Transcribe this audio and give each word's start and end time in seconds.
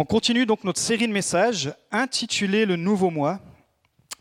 On 0.00 0.06
continue 0.06 0.46
donc 0.46 0.64
notre 0.64 0.80
série 0.80 1.06
de 1.08 1.12
messages 1.12 1.74
intitulée 1.92 2.64
Le 2.64 2.76
Nouveau 2.76 3.10
Mois. 3.10 3.38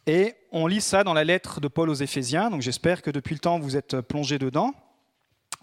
Et 0.08 0.36
on 0.52 0.68
lit 0.68 0.82
ça 0.82 1.06
dans 1.06 1.14
la 1.14 1.24
lettre 1.24 1.62
de 1.62 1.70
Paul 1.70 1.90
aux 1.90 1.94
Éphésiens. 1.94 2.50
Donc 2.50 2.62
j'espère 2.62 3.02
que 3.02 3.10
depuis 3.10 3.34
le 3.34 3.40
temps 3.40 3.60
vous 3.60 3.78
êtes 3.78 4.02
plongé 4.02 4.38
dedans. 4.40 4.74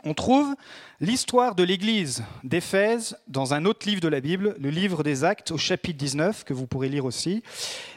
On 0.04 0.14
trouve 0.14 0.56
l'histoire 1.00 1.54
de 1.54 1.62
l'église 1.64 2.24
d'Éphèse 2.44 3.18
dans 3.28 3.52
un 3.52 3.66
autre 3.66 3.86
livre 3.86 4.00
de 4.00 4.08
la 4.08 4.22
Bible, 4.22 4.56
le 4.58 4.70
livre 4.70 5.02
des 5.02 5.22
Actes 5.22 5.50
au 5.50 5.58
chapitre 5.58 5.98
19, 5.98 6.44
que 6.44 6.54
vous 6.54 6.66
pourrez 6.66 6.88
lire 6.88 7.04
aussi. 7.04 7.42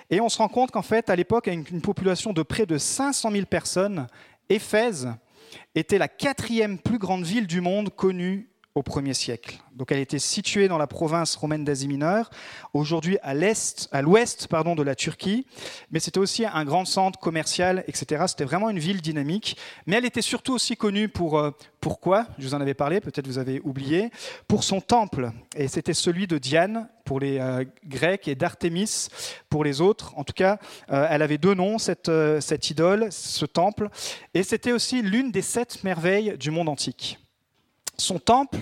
Et 0.09 0.19
on 0.19 0.27
se 0.27 0.39
rend 0.39 0.49
compte 0.49 0.71
qu'en 0.71 0.81
fait, 0.81 1.09
à 1.09 1.15
l'époque, 1.15 1.47
avec 1.47 1.71
une 1.71 1.81
population 1.81 2.33
de 2.33 2.43
près 2.43 2.65
de 2.65 2.77
500 2.77 3.31
000 3.31 3.45
personnes, 3.45 4.07
Éphèse 4.49 5.07
était 5.73 5.97
la 5.97 6.09
quatrième 6.09 6.79
plus 6.79 6.97
grande 6.97 7.23
ville 7.23 7.47
du 7.47 7.61
monde 7.61 7.95
connue 7.95 8.49
au 8.79 8.81
1er 8.81 9.13
siècle. 9.13 9.59
Donc 9.75 9.91
elle 9.91 9.99
était 9.99 10.19
située 10.19 10.67
dans 10.67 10.77
la 10.77 10.87
province 10.87 11.35
romaine 11.35 11.65
d'Asie 11.65 11.87
mineure, 11.87 12.29
aujourd'hui 12.73 13.17
à 13.21 13.33
l'est, 13.33 13.89
à 13.91 14.01
l'ouest 14.01 14.47
pardon, 14.47 14.73
de 14.73 14.83
la 14.83 14.95
Turquie, 14.95 15.45
mais 15.91 15.99
c'était 15.99 16.19
aussi 16.19 16.45
un 16.45 16.63
grand 16.63 16.85
centre 16.85 17.19
commercial, 17.19 17.83
etc. 17.87 18.23
C'était 18.27 18.45
vraiment 18.45 18.69
une 18.69 18.79
ville 18.79 19.01
dynamique, 19.01 19.57
mais 19.85 19.97
elle 19.97 20.05
était 20.05 20.21
surtout 20.21 20.53
aussi 20.53 20.77
connue 20.77 21.09
pour 21.09 21.37
euh, 21.37 21.51
pourquoi? 21.81 22.25
Je 22.37 22.47
vous 22.47 22.55
en 22.55 22.61
avais 22.61 22.73
parlé, 22.73 23.01
peut-être 23.01 23.27
vous 23.27 23.37
avez 23.37 23.61
oublié, 23.63 24.11
pour 24.47 24.63
son 24.63 24.81
temple, 24.81 25.31
et 25.55 25.67
c'était 25.67 25.93
celui 25.93 26.25
de 26.25 26.37
Diane 26.37 26.89
pour 27.05 27.19
les 27.19 27.39
euh, 27.39 27.65
Grecs 27.85 28.27
et 28.27 28.35
d'Artémis 28.35 29.09
pour 29.49 29.63
les 29.63 29.81
autres. 29.81 30.13
En 30.17 30.23
tout 30.23 30.33
cas, 30.33 30.57
euh, 30.91 31.07
elle 31.09 31.21
avait 31.21 31.37
deux 31.37 31.53
noms 31.53 31.77
cette, 31.77 32.11
cette 32.39 32.69
idole, 32.69 33.11
ce 33.11 33.45
temple, 33.45 33.89
et 34.33 34.43
c'était 34.43 34.71
aussi 34.71 35.01
l'une 35.01 35.31
des 35.31 35.41
sept 35.41 35.83
merveilles 35.83 36.37
du 36.37 36.49
monde 36.51 36.69
antique. 36.69 37.17
Son 37.99 38.17
temple 38.17 38.59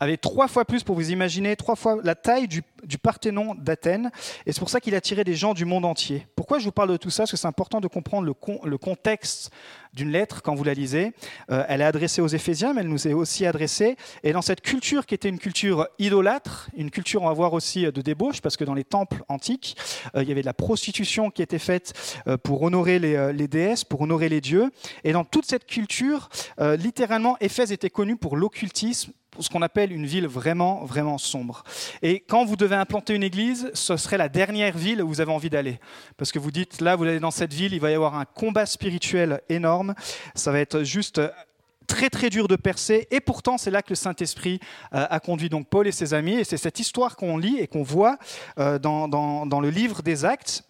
avait 0.00 0.16
trois 0.16 0.48
fois 0.48 0.64
plus, 0.64 0.82
pour 0.82 0.94
vous 0.94 1.10
imaginer, 1.10 1.56
trois 1.56 1.76
fois 1.76 1.98
la 2.02 2.14
taille 2.14 2.48
du, 2.48 2.62
Parthénon 3.02 3.54
d'Athènes. 3.54 4.10
Et 4.46 4.52
c'est 4.52 4.58
pour 4.58 4.70
ça 4.70 4.80
qu'il 4.80 4.94
attirait 4.94 5.24
des 5.24 5.34
gens 5.34 5.54
du 5.54 5.64
monde 5.64 5.84
entier. 5.84 6.26
Pourquoi 6.36 6.58
je 6.58 6.64
vous 6.64 6.72
parle 6.72 6.90
de 6.90 6.96
tout 6.96 7.10
ça? 7.10 7.22
Parce 7.22 7.32
que 7.32 7.36
c'est 7.36 7.46
important 7.46 7.80
de 7.80 7.88
comprendre 7.88 8.26
le, 8.26 8.78
contexte 8.78 9.50
d'une 9.92 10.10
lettre 10.10 10.42
quand 10.42 10.54
vous 10.54 10.64
la 10.64 10.74
lisez. 10.74 11.12
Euh, 11.50 11.64
elle 11.68 11.80
est 11.80 11.84
adressée 11.84 12.20
aux 12.20 12.28
Éphésiens, 12.28 12.72
mais 12.72 12.80
elle 12.80 12.88
nous 12.88 13.08
est 13.08 13.12
aussi 13.12 13.46
adressée. 13.46 13.96
Et 14.22 14.32
dans 14.32 14.42
cette 14.42 14.60
culture 14.60 15.06
qui 15.06 15.14
était 15.14 15.28
une 15.28 15.38
culture 15.38 15.88
idolâtre, 15.98 16.70
une 16.76 16.90
culture, 16.90 17.22
on 17.22 17.26
va 17.26 17.32
voir 17.32 17.52
aussi, 17.52 17.82
de 17.84 18.02
débauche, 18.02 18.40
parce 18.40 18.56
que 18.56 18.64
dans 18.64 18.74
les 18.74 18.84
temples 18.84 19.22
antiques, 19.28 19.76
euh, 20.14 20.22
il 20.22 20.28
y 20.28 20.32
avait 20.32 20.42
de 20.42 20.46
la 20.46 20.54
prostitution 20.54 21.30
qui 21.30 21.42
était 21.42 21.58
faite 21.58 21.92
euh, 22.26 22.36
pour 22.36 22.62
honorer 22.62 22.98
les, 22.98 23.32
les, 23.32 23.48
déesses, 23.48 23.84
pour 23.84 24.00
honorer 24.00 24.28
les 24.28 24.40
dieux. 24.40 24.70
Et 25.04 25.12
dans 25.12 25.24
toute 25.24 25.46
cette 25.46 25.66
culture, 25.66 26.28
littéralement, 26.58 27.36
Éphèse 27.40 27.72
était 27.72 27.90
connue 27.90 28.16
pour 28.16 28.36
l'occultisme 28.36 29.12
ce 29.40 29.48
qu'on 29.48 29.62
appelle 29.62 29.92
une 29.92 30.06
ville 30.06 30.26
vraiment, 30.26 30.84
vraiment 30.84 31.18
sombre. 31.18 31.62
Et 32.02 32.20
quand 32.20 32.44
vous 32.44 32.56
devez 32.56 32.76
implanter 32.76 33.14
une 33.14 33.22
église, 33.22 33.70
ce 33.74 33.96
serait 33.96 34.18
la 34.18 34.28
dernière 34.28 34.76
ville 34.76 35.02
où 35.02 35.08
vous 35.08 35.20
avez 35.20 35.32
envie 35.32 35.50
d'aller. 35.50 35.78
Parce 36.16 36.32
que 36.32 36.38
vous 36.38 36.50
dites, 36.50 36.80
là, 36.80 36.96
vous 36.96 37.04
allez 37.04 37.20
dans 37.20 37.30
cette 37.30 37.52
ville, 37.52 37.72
il 37.74 37.80
va 37.80 37.90
y 37.90 37.94
avoir 37.94 38.16
un 38.16 38.24
combat 38.24 38.66
spirituel 38.66 39.40
énorme. 39.48 39.94
Ça 40.34 40.52
va 40.52 40.60
être 40.60 40.82
juste 40.82 41.20
très 41.88 42.10
très 42.10 42.30
dur 42.30 42.46
de 42.46 42.54
percer, 42.54 43.08
et 43.10 43.18
pourtant 43.18 43.58
c'est 43.58 43.70
là 43.70 43.82
que 43.82 43.88
le 43.88 43.96
Saint-Esprit 43.96 44.60
euh, 44.94 45.06
a 45.08 45.18
conduit 45.18 45.48
donc 45.48 45.66
Paul 45.68 45.88
et 45.88 45.92
ses 45.92 46.14
amis, 46.14 46.34
et 46.34 46.44
c'est 46.44 46.58
cette 46.58 46.78
histoire 46.78 47.16
qu'on 47.16 47.38
lit 47.38 47.58
et 47.58 47.66
qu'on 47.66 47.82
voit 47.82 48.18
euh, 48.58 48.78
dans, 48.78 49.08
dans, 49.08 49.60
le 49.60 49.70
livre 49.70 50.02
des 50.02 50.24
Actes, 50.24 50.67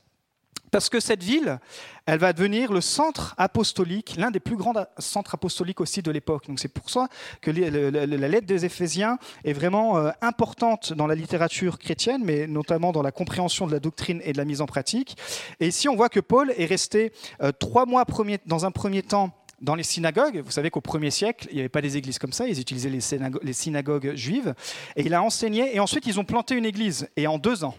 parce 0.71 0.89
que 0.89 1.01
cette 1.01 1.23
ville, 1.23 1.59
elle 2.07 2.19
va 2.19 2.33
devenir 2.33 2.73
le 2.73 2.81
centre 2.81 3.35
apostolique, 3.39 4.15
l'un 4.17 4.31
des 4.31 4.41
plus 4.41 4.57
grands 4.57 4.75
centres 4.99 5.35
apostoliques 5.35 5.81
aussi 5.81 6.03
de 6.03 6.11
l'époque. 6.11 6.47
Donc 6.49 6.59
c'est 6.59 6.69
pour 6.69 6.91
ça 6.91 7.09
que 7.41 7.51
la 7.51 8.29
lettre 8.29 8.47
des 8.47 8.65
Éphésiens 8.65 9.19
est 9.45 9.53
vraiment 9.53 9.99
euh, 9.99 10.11
importante 10.23 10.93
dans 10.93 11.07
la 11.07 11.15
littérature 11.15 11.79
chrétienne, 11.79 12.23
mais 12.25 12.47
notamment 12.47 12.93
dans 12.93 13.03
la 13.03 13.13
compréhension 13.13 13.67
de 13.67 13.73
la 13.73 13.81
doctrine 13.81 14.21
et 14.25 14.33
de 14.33 14.39
la 14.39 14.45
mise 14.45 14.61
en 14.61 14.67
pratique. 14.67 15.17
Et 15.61 15.69
ici, 15.69 15.89
on 15.89 15.97
voit 15.97 16.09
que 16.09 16.21
Paul 16.21 16.53
est 16.57 16.67
resté 16.67 17.13
euh, 17.43 17.53
trois 17.53 17.87
mois 17.87 18.05
dans 18.47 18.65
un 18.65 18.71
premier 18.71 19.03
temps 19.03 19.31
dans 19.61 19.75
les 19.75 19.83
synagogues. 19.83 20.43
Vous 20.45 20.51
savez 20.51 20.71
qu'au 20.71 20.81
premier 20.81 21.11
siècle, 21.11 21.47
il 21.51 21.55
n'y 21.55 21.61
avait 21.61 21.69
pas 21.69 21.83
des 21.83 21.97
églises 21.97 22.19
comme 22.19 22.33
ça, 22.33 22.47
ils 22.47 22.61
utilisaient 22.61 22.91
les 22.91 23.53
synagogues 23.53 24.15
juives. 24.15 24.55
Et 24.97 25.03
il 25.03 25.15
a 25.15 25.23
enseigné, 25.23 25.75
et 25.75 25.81
ensuite 25.81 26.07
ils 26.07 26.19
ont 26.21 26.25
planté 26.25 26.55
une 26.55 26.65
église. 26.65 27.09
Et 27.17 27.27
en 27.27 27.39
deux 27.39 27.65
ans, 27.65 27.75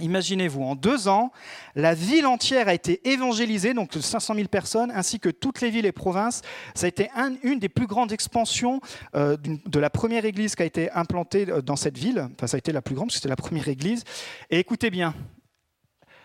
Imaginez-vous, 0.00 0.62
en 0.62 0.74
deux 0.74 1.06
ans, 1.06 1.30
la 1.76 1.94
ville 1.94 2.26
entière 2.26 2.66
a 2.66 2.74
été 2.74 3.08
évangélisée, 3.08 3.74
donc 3.74 3.92
500 3.92 4.34
000 4.34 4.48
personnes, 4.48 4.90
ainsi 4.90 5.20
que 5.20 5.28
toutes 5.28 5.60
les 5.60 5.70
villes 5.70 5.86
et 5.86 5.92
provinces. 5.92 6.42
Ça 6.74 6.86
a 6.86 6.88
été 6.88 7.10
une 7.44 7.60
des 7.60 7.68
plus 7.68 7.86
grandes 7.86 8.10
expansions 8.10 8.80
euh, 9.14 9.36
de 9.36 9.78
la 9.78 9.90
première 9.90 10.24
église 10.24 10.56
qui 10.56 10.62
a 10.62 10.66
été 10.66 10.90
implantée 10.90 11.48
euh, 11.48 11.62
dans 11.62 11.76
cette 11.76 11.96
ville. 11.96 12.28
Enfin, 12.34 12.48
ça 12.48 12.56
a 12.56 12.58
été 12.58 12.72
la 12.72 12.82
plus 12.82 12.96
grande, 12.96 13.06
parce 13.06 13.16
que 13.16 13.20
c'était 13.20 13.28
la 13.28 13.36
première 13.36 13.68
église. 13.68 14.02
Et 14.50 14.58
écoutez 14.58 14.90
bien, 14.90 15.14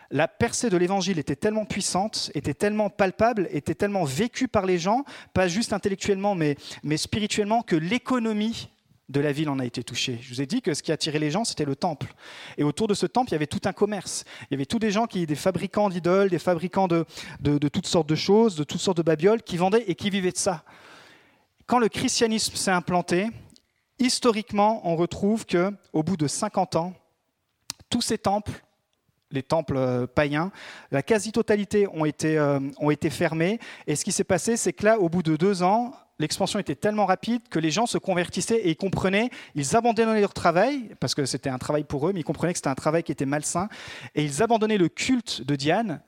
la 0.10 0.28
percée 0.28 0.72
de 0.72 0.78
l'évangile 0.78 1.20
était 1.20 1.36
tellement 1.36 1.66
puissante, 1.66 2.32
était 2.34 2.56
tellement 2.56 2.90
palpable, 2.90 3.48
était 3.52 3.76
tellement 3.76 4.04
vécue 4.04 4.48
par 4.48 4.66
les 4.66 4.80
gens, 4.80 5.06
pas 5.36 5.48
juste 5.48 5.74
intellectuellement, 5.74 6.34
mais, 6.34 6.58
mais 6.84 6.98
spirituellement, 6.98 7.62
que 7.62 7.76
l'économie 7.76 8.70
de 9.10 9.20
la 9.20 9.32
ville 9.32 9.50
en 9.50 9.60
a 9.60 9.66
été 9.66 9.84
touché. 9.84 10.20
Je 10.22 10.30
vous 10.30 10.42
ai 10.42 10.46
dit 10.46 10.62
que 10.62 10.74
ce 10.74 10.84
qui 10.84 10.92
attirait 10.92 11.20
les 11.20 11.32
gens, 11.32 11.44
c'était 11.44 11.66
le 11.66 11.76
temple. 11.76 12.14
Et 12.58 12.64
autour 12.64 12.88
de 12.88 12.94
ce 12.94 13.08
temple, 13.08 13.30
il 13.32 13.34
y 13.34 13.36
avait 13.36 13.48
tout 13.48 13.62
un 13.66 13.74
commerce. 13.74 14.24
Il 14.44 14.54
y 14.54 14.56
avait 14.56 14.68
tous 14.68 14.80
des 14.80 14.92
gens, 14.92 15.08
qui, 15.08 15.26
des 15.26 15.36
fabricants 15.36 15.90
d'idoles, 15.90 16.30
des 16.30 16.40
fabricants 16.40 16.88
de, 16.88 17.06
de, 17.42 17.68
toutes 17.68 17.88
sortes 17.88 18.08
de 18.08 18.16
choses, 18.16 18.56
de 18.56 18.64
toutes 18.64 18.82
sortes 18.82 18.98
de 18.98 19.04
babioles, 19.04 19.42
qui 19.42 19.58
vendaient 19.58 19.84
et 19.88 19.96
qui 19.96 20.12
vivaient 20.12 20.32
de 20.32 20.38
ça. 20.38 20.64
Quand 21.66 21.80
le 21.80 21.90
christianisme 21.90 22.56
s'est 22.56 22.72
implanté, 22.72 23.28
historiquement, 23.98 24.88
on 24.88 24.96
retrouve 24.96 25.46
que, 25.46 25.74
au 25.92 26.04
bout 26.04 26.18
de 26.18 26.28
50 26.28 26.76
ans, 26.76 26.94
tous 27.90 28.02
ces 28.02 28.20
temples 28.20 28.64
les 29.32 29.44
temples 29.44 29.78
euh, 29.78 30.08
païens. 30.08 30.52
La 30.90 31.04
quasi-totalité 31.04 31.88
ont 31.94 32.04
été, 32.06 32.38
euh, 32.40 32.60
ont 32.80 32.90
été 32.90 33.12
fermés. 33.12 33.60
Et 33.86 33.96
ce 33.96 34.04
qui 34.04 34.12
s'est 34.12 34.24
passé, 34.24 34.58
c'est 34.58 34.74
que 34.74 34.86
là, 34.86 35.00
au 35.00 35.08
bout 35.08 35.22
de 35.22 35.36
deux 35.36 35.62
ans, 35.62 35.94
l'expansion 36.20 36.60
était 36.60 36.76
tellement 36.76 37.06
rapide 37.06 37.42
que 37.50 37.60
les 37.60 37.72
gens 37.72 37.86
se 37.86 37.98
convertissaient 37.98 38.60
et 38.60 38.70
ils 38.72 38.76
comprenaient, 38.76 39.30
ils 39.56 39.76
abandonnaient 39.76 40.20
leur 40.20 40.34
travail, 40.34 40.90
parce 41.00 41.16
que 41.16 41.26
c'était 41.26 41.50
un 41.50 41.58
travail 41.58 41.84
pour 41.84 42.08
eux, 42.08 42.14
mais 42.14 42.20
ils 42.20 42.26
comprenaient 42.26 42.54
que 42.54 42.60
c'était 42.60 42.70
un 42.70 42.76
travail 42.76 43.04
qui 43.04 43.12
était 43.12 43.26
malsain, 43.26 43.70
et 44.16 44.24
ils 44.24 44.44
abandonnaient 44.44 44.78
le 44.78 44.90
culte 44.90 45.42
de 45.46 45.56
Diane. 45.56 46.02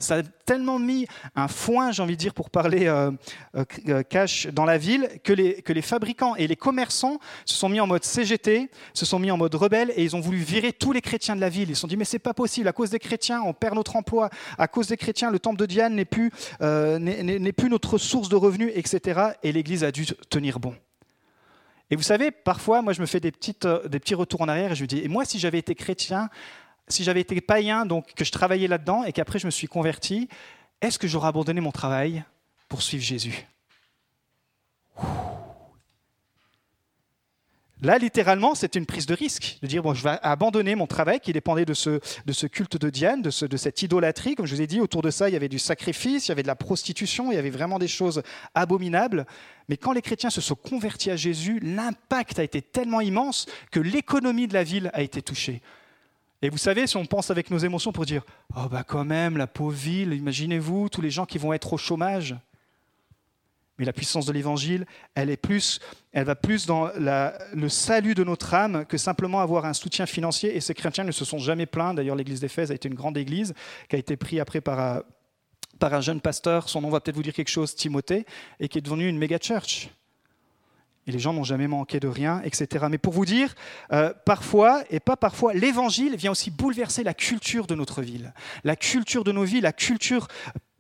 Tellement 0.51 0.79
mis 0.79 1.07
un 1.33 1.47
foin, 1.47 1.93
j'ai 1.93 2.03
envie 2.03 2.17
de 2.17 2.19
dire, 2.19 2.33
pour 2.33 2.49
parler 2.49 2.85
euh, 2.87 3.09
euh, 3.55 3.63
euh, 3.87 4.03
cash 4.03 4.47
dans 4.47 4.65
la 4.65 4.77
ville, 4.77 5.07
que 5.23 5.31
les, 5.31 5.61
que 5.61 5.71
les 5.71 5.81
fabricants 5.81 6.35
et 6.35 6.45
les 6.45 6.57
commerçants 6.57 7.19
se 7.45 7.55
sont 7.55 7.69
mis 7.69 7.79
en 7.79 7.87
mode 7.87 8.03
CGT, 8.03 8.69
se 8.93 9.05
sont 9.05 9.17
mis 9.17 9.31
en 9.31 9.37
mode 9.37 9.55
rebelle, 9.55 9.93
et 9.95 10.03
ils 10.03 10.13
ont 10.13 10.19
voulu 10.19 10.39
virer 10.39 10.73
tous 10.73 10.91
les 10.91 10.99
chrétiens 10.99 11.37
de 11.37 11.41
la 11.41 11.47
ville. 11.47 11.69
Ils 11.69 11.75
se 11.75 11.81
sont 11.81 11.87
dit, 11.87 11.95
mais 11.95 12.03
c'est 12.03 12.19
pas 12.19 12.33
possible, 12.33 12.67
à 12.67 12.73
cause 12.73 12.89
des 12.89 12.99
chrétiens, 12.99 13.41
on 13.45 13.53
perd 13.53 13.75
notre 13.75 13.95
emploi, 13.95 14.29
à 14.57 14.67
cause 14.67 14.87
des 14.87 14.97
chrétiens, 14.97 15.31
le 15.31 15.39
temple 15.39 15.57
de 15.57 15.65
Diane 15.65 15.95
n'est 15.95 16.03
plus, 16.03 16.33
n'est 16.59 17.53
plus 17.53 17.69
notre 17.69 17.97
source 17.97 18.27
de 18.27 18.35
revenus, 18.35 18.73
etc. 18.75 19.21
Et 19.43 19.53
l'Église 19.53 19.85
a 19.85 19.93
dû 19.93 20.05
tenir 20.29 20.59
bon. 20.59 20.75
Et 21.91 21.97
vous 21.97 22.03
savez, 22.03 22.31
parfois, 22.31 22.81
moi, 22.81 22.93
je 22.93 23.01
me 23.01 23.05
fais 23.05 23.19
des, 23.19 23.31
petites, 23.31 23.65
euh, 23.65 23.85
des 23.87 23.99
petits 23.99 24.15
retours 24.15 24.41
en 24.41 24.47
arrière 24.47 24.71
et 24.71 24.75
je 24.75 24.81
me 24.81 24.87
dis, 24.87 24.99
et 24.99 25.09
moi, 25.09 25.25
si 25.25 25.39
j'avais 25.39 25.59
été 25.59 25.75
chrétien, 25.75 26.29
si 26.91 27.03
j'avais 27.03 27.21
été 27.21 27.39
païen, 27.41 27.85
donc 27.85 28.13
que 28.13 28.25
je 28.25 28.31
travaillais 28.31 28.67
là-dedans 28.67 29.03
et 29.03 29.11
qu'après 29.11 29.39
je 29.39 29.45
me 29.45 29.51
suis 29.51 29.67
converti, 29.67 30.27
est-ce 30.81 30.99
que 30.99 31.07
j'aurais 31.07 31.29
abandonné 31.29 31.61
mon 31.61 31.71
travail 31.71 32.23
pour 32.67 32.81
suivre 32.81 33.03
Jésus? 33.03 33.47
Là, 37.83 37.97
littéralement, 37.97 38.53
c'était 38.53 38.77
une 38.77 38.85
prise 38.85 39.07
de 39.07 39.15
risque, 39.15 39.57
de 39.63 39.67
dire, 39.67 39.81
bon, 39.81 39.95
je 39.95 40.03
vais 40.03 40.19
abandonner 40.21 40.75
mon 40.75 40.85
travail 40.85 41.19
qui 41.19 41.33
dépendait 41.33 41.65
de 41.65 41.73
ce, 41.73 41.99
de 42.27 42.31
ce 42.31 42.45
culte 42.45 42.77
de 42.77 42.91
Diane, 42.91 43.23
de, 43.23 43.31
ce, 43.31 43.43
de 43.43 43.57
cette 43.57 43.81
idolâtrie. 43.81 44.35
Comme 44.35 44.45
je 44.45 44.53
vous 44.53 44.61
ai 44.61 44.67
dit, 44.67 44.79
autour 44.79 45.01
de 45.01 45.09
ça, 45.09 45.29
il 45.29 45.33
y 45.33 45.35
avait 45.35 45.49
du 45.49 45.57
sacrifice, 45.57 46.27
il 46.27 46.29
y 46.29 46.31
avait 46.31 46.43
de 46.43 46.47
la 46.47 46.55
prostitution, 46.55 47.31
il 47.31 47.35
y 47.35 47.39
avait 47.39 47.49
vraiment 47.49 47.79
des 47.79 47.87
choses 47.87 48.21
abominables. 48.53 49.25
Mais 49.67 49.77
quand 49.77 49.93
les 49.93 50.03
chrétiens 50.03 50.29
se 50.29 50.41
sont 50.41 50.53
convertis 50.53 51.09
à 51.09 51.15
Jésus, 51.15 51.59
l'impact 51.59 52.37
a 52.37 52.43
été 52.43 52.61
tellement 52.61 53.01
immense 53.01 53.47
que 53.71 53.79
l'économie 53.79 54.47
de 54.47 54.53
la 54.53 54.63
ville 54.63 54.91
a 54.93 55.01
été 55.01 55.23
touchée. 55.23 55.63
Et 56.41 56.49
vous 56.49 56.57
savez, 56.57 56.87
si 56.87 56.97
on 56.97 57.05
pense 57.05 57.29
avec 57.29 57.51
nos 57.51 57.59
émotions 57.59 57.91
pour 57.91 58.05
dire, 58.05 58.23
oh 58.55 58.67
bah 58.69 58.83
quand 58.83 59.05
même, 59.05 59.37
la 59.37 59.47
pauvre 59.47 59.75
ville, 59.75 60.13
imaginez-vous, 60.13 60.89
tous 60.89 61.01
les 61.01 61.11
gens 61.11 61.25
qui 61.25 61.37
vont 61.37 61.53
être 61.53 61.73
au 61.73 61.77
chômage. 61.77 62.35
Mais 63.77 63.85
la 63.85 63.93
puissance 63.93 64.25
de 64.25 64.31
l'évangile, 64.31 64.85
elle, 65.15 65.35
elle 66.11 66.25
va 66.25 66.35
plus 66.35 66.65
dans 66.65 66.89
le 66.95 67.69
salut 67.69 68.15
de 68.15 68.23
notre 68.23 68.53
âme 68.53 68.85
que 68.85 68.97
simplement 68.97 69.39
avoir 69.39 69.65
un 69.65 69.73
soutien 69.73 70.05
financier. 70.05 70.55
Et 70.55 70.61
ces 70.61 70.73
chrétiens 70.73 71.03
ne 71.03 71.11
se 71.11 71.25
sont 71.25 71.39
jamais 71.39 71.65
plaints. 71.65 71.93
D'ailleurs, 71.93 72.15
l'église 72.15 72.39
d'Éphèse 72.41 72.71
a 72.71 72.75
été 72.75 72.87
une 72.87 72.95
grande 72.95 73.17
église 73.17 73.53
qui 73.89 73.95
a 73.95 73.99
été 73.99 74.17
prise 74.17 74.39
après 74.39 74.61
par, 74.61 75.03
par 75.79 75.93
un 75.93 76.01
jeune 76.01 76.21
pasteur. 76.21 76.69
Son 76.69 76.81
nom 76.81 76.89
va 76.89 76.99
peut-être 76.99 77.15
vous 77.15 77.23
dire 77.23 77.33
quelque 77.33 77.49
chose, 77.49 77.75
Timothée, 77.75 78.25
et 78.59 78.67
qui 78.67 78.77
est 78.77 78.81
devenu 78.81 79.07
une 79.07 79.17
méga 79.17 79.37
church. 79.39 79.89
Et 81.07 81.11
les 81.11 81.19
gens 81.19 81.33
n'ont 81.33 81.43
jamais 81.43 81.67
manqué 81.67 81.99
de 81.99 82.07
rien, 82.07 82.41
etc. 82.43 82.85
Mais 82.89 82.97
pour 82.97 83.13
vous 83.13 83.25
dire, 83.25 83.55
euh, 83.91 84.13
parfois, 84.25 84.83
et 84.89 84.99
pas 84.99 85.17
parfois, 85.17 85.53
l'évangile 85.53 86.15
vient 86.15 86.31
aussi 86.31 86.51
bouleverser 86.51 87.03
la 87.03 87.13
culture 87.13 87.65
de 87.65 87.75
notre 87.75 88.01
ville, 88.01 88.33
la 88.63 88.75
culture 88.75 89.23
de 89.23 89.31
nos 89.31 89.43
vies, 89.43 89.61
la 89.61 89.73
culture 89.73 90.27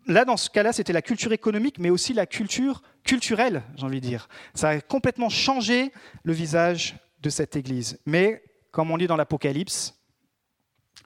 là, 0.07 0.25
dans 0.25 0.37
ce 0.37 0.49
cas-là, 0.49 0.73
c'était 0.73 0.93
la 0.93 1.01
culture 1.01 1.31
économique, 1.31 1.79
mais 1.79 1.89
aussi 1.89 2.13
la 2.13 2.25
culture 2.25 2.81
culturelle, 3.03 3.63
j'ai 3.75 3.83
envie 3.83 4.01
de 4.01 4.07
dire. 4.07 4.27
Ça 4.53 4.69
a 4.69 4.81
complètement 4.81 5.29
changé 5.29 5.91
le 6.23 6.33
visage 6.33 6.95
de 7.21 7.29
cette 7.29 7.55
Église. 7.55 7.99
Mais, 8.05 8.43
comme 8.71 8.91
on 8.91 8.95
lit 8.95 9.07
dans 9.07 9.17
l'Apocalypse, 9.17 9.95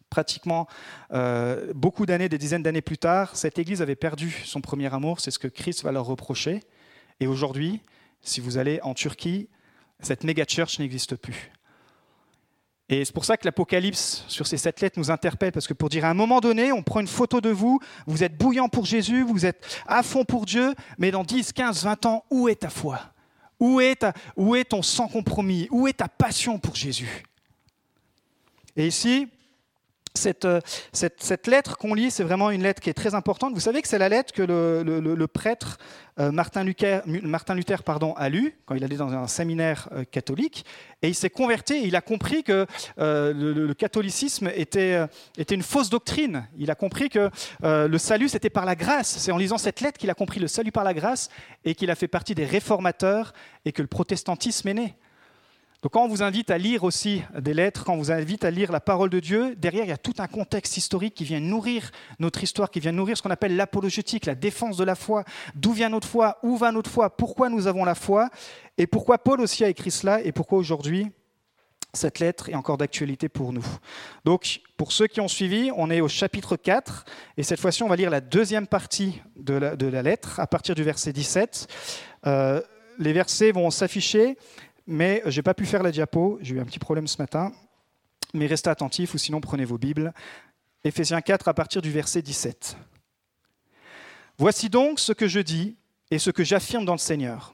pratiquement 0.09 0.67
euh, 1.11 1.73
beaucoup 1.73 2.05
d'années, 2.05 2.29
des 2.29 2.37
dizaines 2.37 2.63
d'années 2.63 2.81
plus 2.81 2.97
tard, 2.97 3.35
cette 3.35 3.59
Église 3.59 3.81
avait 3.81 3.95
perdu 3.95 4.31
son 4.45 4.61
premier 4.61 4.93
amour, 4.93 5.19
c'est 5.19 5.31
ce 5.31 5.39
que 5.39 5.47
Christ 5.47 5.83
va 5.83 5.91
leur 5.91 6.05
reprocher. 6.05 6.61
Et 7.19 7.27
aujourd'hui, 7.27 7.81
si 8.25 8.41
vous 8.41 8.57
allez 8.57 8.79
en 8.81 8.93
Turquie, 8.93 9.47
cette 10.01 10.23
méga 10.23 10.45
church 10.45 10.79
n'existe 10.79 11.15
plus. 11.15 11.51
Et 12.89 13.03
c'est 13.03 13.13
pour 13.13 13.25
ça 13.25 13.37
que 13.37 13.45
l'Apocalypse 13.45 14.25
sur 14.27 14.45
ces 14.45 14.57
sept 14.57 14.81
lettres 14.81 14.99
nous 14.99 15.09
interpelle, 15.09 15.51
parce 15.51 15.67
que 15.67 15.73
pour 15.73 15.89
dire 15.89 16.05
à 16.05 16.09
un 16.09 16.13
moment 16.13 16.39
donné, 16.39 16.71
on 16.71 16.83
prend 16.83 16.99
une 16.99 17.07
photo 17.07 17.41
de 17.41 17.49
vous, 17.49 17.79
vous 18.05 18.23
êtes 18.23 18.37
bouillant 18.37 18.69
pour 18.69 18.85
Jésus, 18.85 19.23
vous 19.23 19.45
êtes 19.45 19.83
à 19.87 20.03
fond 20.03 20.23
pour 20.23 20.45
Dieu, 20.45 20.75
mais 20.99 21.09
dans 21.09 21.23
10, 21.23 21.53
15, 21.53 21.83
20 21.83 22.05
ans, 22.05 22.25
où 22.29 22.47
est 22.47 22.61
ta 22.61 22.69
foi? 22.69 22.99
Où 23.59 23.79
est, 23.79 24.05
où 24.35 24.55
est 24.55 24.65
ton 24.65 24.81
sans 24.81 25.07
compromis 25.07 25.67
Où 25.71 25.87
est 25.87 25.93
ta 25.93 26.09
passion 26.09 26.59
pour 26.59 26.75
Jésus? 26.75 27.23
Et 28.75 28.87
ici, 28.87 29.29
euh, 30.45 30.59
cette, 30.93 31.47
lettre 31.47 31.77
qu'on 31.77 31.93
lit, 31.93 32.11
c'est 32.11 32.23
vraiment 32.23 32.51
une 32.51 32.63
lettre 32.63 32.81
qui 32.81 32.89
est 32.89 32.93
très 32.93 33.15
importante. 33.15 33.53
Vous 33.53 33.59
savez 33.59 33.81
que 33.81 33.87
c'est 33.87 33.97
la 33.97 34.09
lettre 34.09 34.33
que 34.33 34.41
le, 34.41 35.27
prêtre 35.27 35.77
euh, 36.19 36.31
Martin 36.31 36.63
Luther, 36.63 37.83
pardon, 37.83 38.13
a 38.13 38.29
lu 38.29 38.57
quand 38.65 38.75
il 38.75 38.83
allait 38.83 38.95
dans 38.95 39.13
un 39.13 39.27
séminaire 39.27 39.89
euh, 39.91 40.03
catholique. 40.03 40.65
Et 41.01 41.09
il 41.09 41.15
s'est 41.15 41.29
converti 41.29 41.81
il 41.83 41.95
a 41.95 42.01
compris 42.01 42.43
que 42.43 42.65
le, 42.97 43.73
catholicisme 43.73 44.49
était 44.55 45.07
une 45.51 45.63
fausse 45.63 45.89
doctrine. 45.89 46.47
Il 46.57 46.71
a 46.71 46.75
compris 46.75 47.09
que 47.09 47.29
le 47.61 47.97
salut, 47.97 48.29
c'était 48.29 48.49
par 48.49 48.65
la 48.65 48.75
grâce. 48.75 49.17
C'est 49.17 49.31
en 49.31 49.37
lisant 49.37 49.57
cette 49.57 49.81
lettre 49.81 49.97
qu'il 49.97 50.09
a 50.09 50.15
compris 50.15 50.39
le 50.39 50.47
salut 50.47 50.71
par 50.71 50.83
la 50.83 50.93
grâce 50.93 51.29
et 51.63 51.75
qu'il 51.75 51.91
a 51.91 51.95
fait 51.95 52.07
partie 52.07 52.33
des 52.33 52.45
réformateurs 52.45 53.33
et 53.65 53.71
que 53.71 53.81
le 53.81 53.87
protestantisme 53.87 54.67
est 54.69 54.73
né. 54.73 54.95
Donc 55.81 55.93
quand 55.93 56.03
on 56.03 56.07
vous 56.07 56.23
invite 56.23 56.49
à 56.51 56.57
lire 56.57 56.83
aussi 56.83 57.21
des 57.39 57.53
lettres, 57.53 57.83
quand 57.83 57.93
on 57.93 57.97
vous 57.97 58.11
invite 58.11 58.43
à 58.43 58.51
lire 58.51 58.71
la 58.71 58.79
parole 58.79 59.09
de 59.09 59.19
Dieu, 59.19 59.55
derrière 59.55 59.83
il 59.83 59.89
y 59.89 59.93
a 59.93 59.97
tout 59.97 60.15
un 60.19 60.27
contexte 60.27 60.77
historique 60.77 61.13
qui 61.13 61.23
vient 61.23 61.39
nourrir 61.39 61.91
notre 62.19 62.43
histoire, 62.43 62.71
qui 62.71 62.79
vient 62.79 62.91
nourrir 62.91 63.17
ce 63.17 63.21
qu'on 63.21 63.29
appelle 63.29 63.55
l'apologétique, 63.55 64.25
la 64.25 64.35
défense 64.35 64.77
de 64.77 64.83
la 64.83 64.95
foi. 64.95 65.23
D'où 65.53 65.73
vient 65.73 65.89
notre 65.89 66.07
foi? 66.07 66.37
Où 66.43 66.57
va 66.57 66.71
notre 66.71 66.89
foi? 66.89 67.15
Pourquoi 67.15 67.49
nous 67.49 67.67
avons 67.67 67.85
la 67.85 67.95
foi? 67.95 68.29
Et 68.77 68.87
pourquoi 68.87 69.17
Paul 69.17 69.41
aussi 69.41 69.63
a 69.63 69.69
écrit 69.69 69.91
cela? 69.91 70.21
Et 70.21 70.31
pourquoi 70.31 70.57
aujourd'hui 70.57 71.07
cette 71.93 72.19
lettre 72.19 72.49
est 72.49 72.55
encore 72.55 72.77
d'actualité 72.77 73.29
pour 73.29 73.53
nous? 73.53 73.65
Donc, 74.25 74.61
pour 74.77 74.91
ceux 74.91 75.07
qui 75.07 75.21
ont 75.21 75.27
suivi, 75.27 75.71
on 75.75 75.89
est 75.89 76.01
au 76.01 76.07
chapitre 76.07 76.57
4, 76.57 77.05
et 77.37 77.43
cette 77.43 77.59
fois-ci, 77.59 77.83
on 77.83 77.87
va 77.87 77.95
lire 77.95 78.09
la 78.09 78.21
deuxième 78.21 78.67
partie 78.67 79.21
de 79.37 79.53
la, 79.53 80.01
lettre, 80.01 80.39
à 80.39 80.47
partir 80.47 80.75
du 80.75 80.83
verset 80.83 81.13
17. 81.13 81.67
Euh, 82.27 82.61
les 82.99 83.13
versets 83.13 83.51
vont 83.51 83.69
s'afficher, 83.71 84.37
mais 84.87 85.21
je 85.25 85.37
n'ai 85.37 85.43
pas 85.43 85.53
pu 85.53 85.65
faire 85.65 85.83
la 85.83 85.91
diapo, 85.91 86.37
j'ai 86.41 86.55
eu 86.55 86.59
un 86.59 86.65
petit 86.65 86.79
problème 86.79 87.07
ce 87.07 87.21
matin. 87.21 87.51
Mais 88.33 88.47
restez 88.47 88.69
attentifs 88.69 89.13
ou 89.13 89.17
sinon 89.17 89.41
prenez 89.41 89.65
vos 89.65 89.77
Bibles. 89.77 90.13
Éphésiens 90.83 91.21
4 91.21 91.47
à 91.47 91.53
partir 91.53 91.81
du 91.81 91.91
verset 91.91 92.21
17. 92.21 92.77
Voici 94.37 94.69
donc 94.69 94.99
ce 94.99 95.13
que 95.13 95.27
je 95.27 95.39
dis 95.39 95.77
et 96.11 96.19
ce 96.19 96.29
que 96.29 96.43
j'affirme 96.43 96.85
dans 96.85 96.93
le 96.93 96.99
Seigneur. 96.99 97.53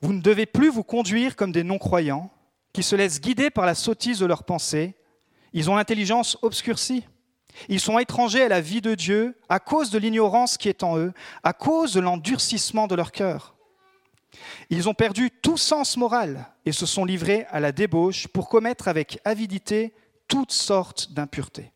Vous 0.00 0.12
ne 0.12 0.22
devez 0.22 0.46
plus 0.46 0.70
vous 0.70 0.82
conduire 0.82 1.36
comme 1.36 1.52
des 1.52 1.62
non-croyants 1.62 2.30
qui 2.72 2.82
se 2.82 2.96
laissent 2.96 3.20
guider 3.20 3.50
par 3.50 3.66
la 3.66 3.74
sottise 3.74 4.18
de 4.18 4.26
leurs 4.26 4.44
pensées. 4.44 4.94
Ils 5.52 5.68
ont 5.70 5.76
l'intelligence 5.76 6.38
obscurcie. 6.42 7.04
Ils 7.68 7.80
sont 7.80 7.98
étrangers 7.98 8.44
à 8.44 8.48
la 8.48 8.60
vie 8.60 8.80
de 8.80 8.94
Dieu 8.94 9.36
à 9.48 9.58
cause 9.58 9.90
de 9.90 9.98
l'ignorance 9.98 10.56
qui 10.56 10.68
est 10.68 10.82
en 10.82 10.96
eux, 10.96 11.12
à 11.42 11.52
cause 11.52 11.92
de 11.92 12.00
l'endurcissement 12.00 12.86
de 12.86 12.94
leur 12.94 13.12
cœur. 13.12 13.54
Ils 14.70 14.88
ont 14.88 14.94
perdu 14.94 15.30
tout 15.30 15.56
sens 15.56 15.96
moral 15.96 16.46
et 16.64 16.72
se 16.72 16.86
sont 16.86 17.04
livrés 17.04 17.46
à 17.50 17.60
la 17.60 17.72
débauche 17.72 18.28
pour 18.28 18.48
commettre 18.48 18.88
avec 18.88 19.20
avidité 19.24 19.92
toutes 20.28 20.52
sortes 20.52 21.12
d'impuretés. 21.12 21.72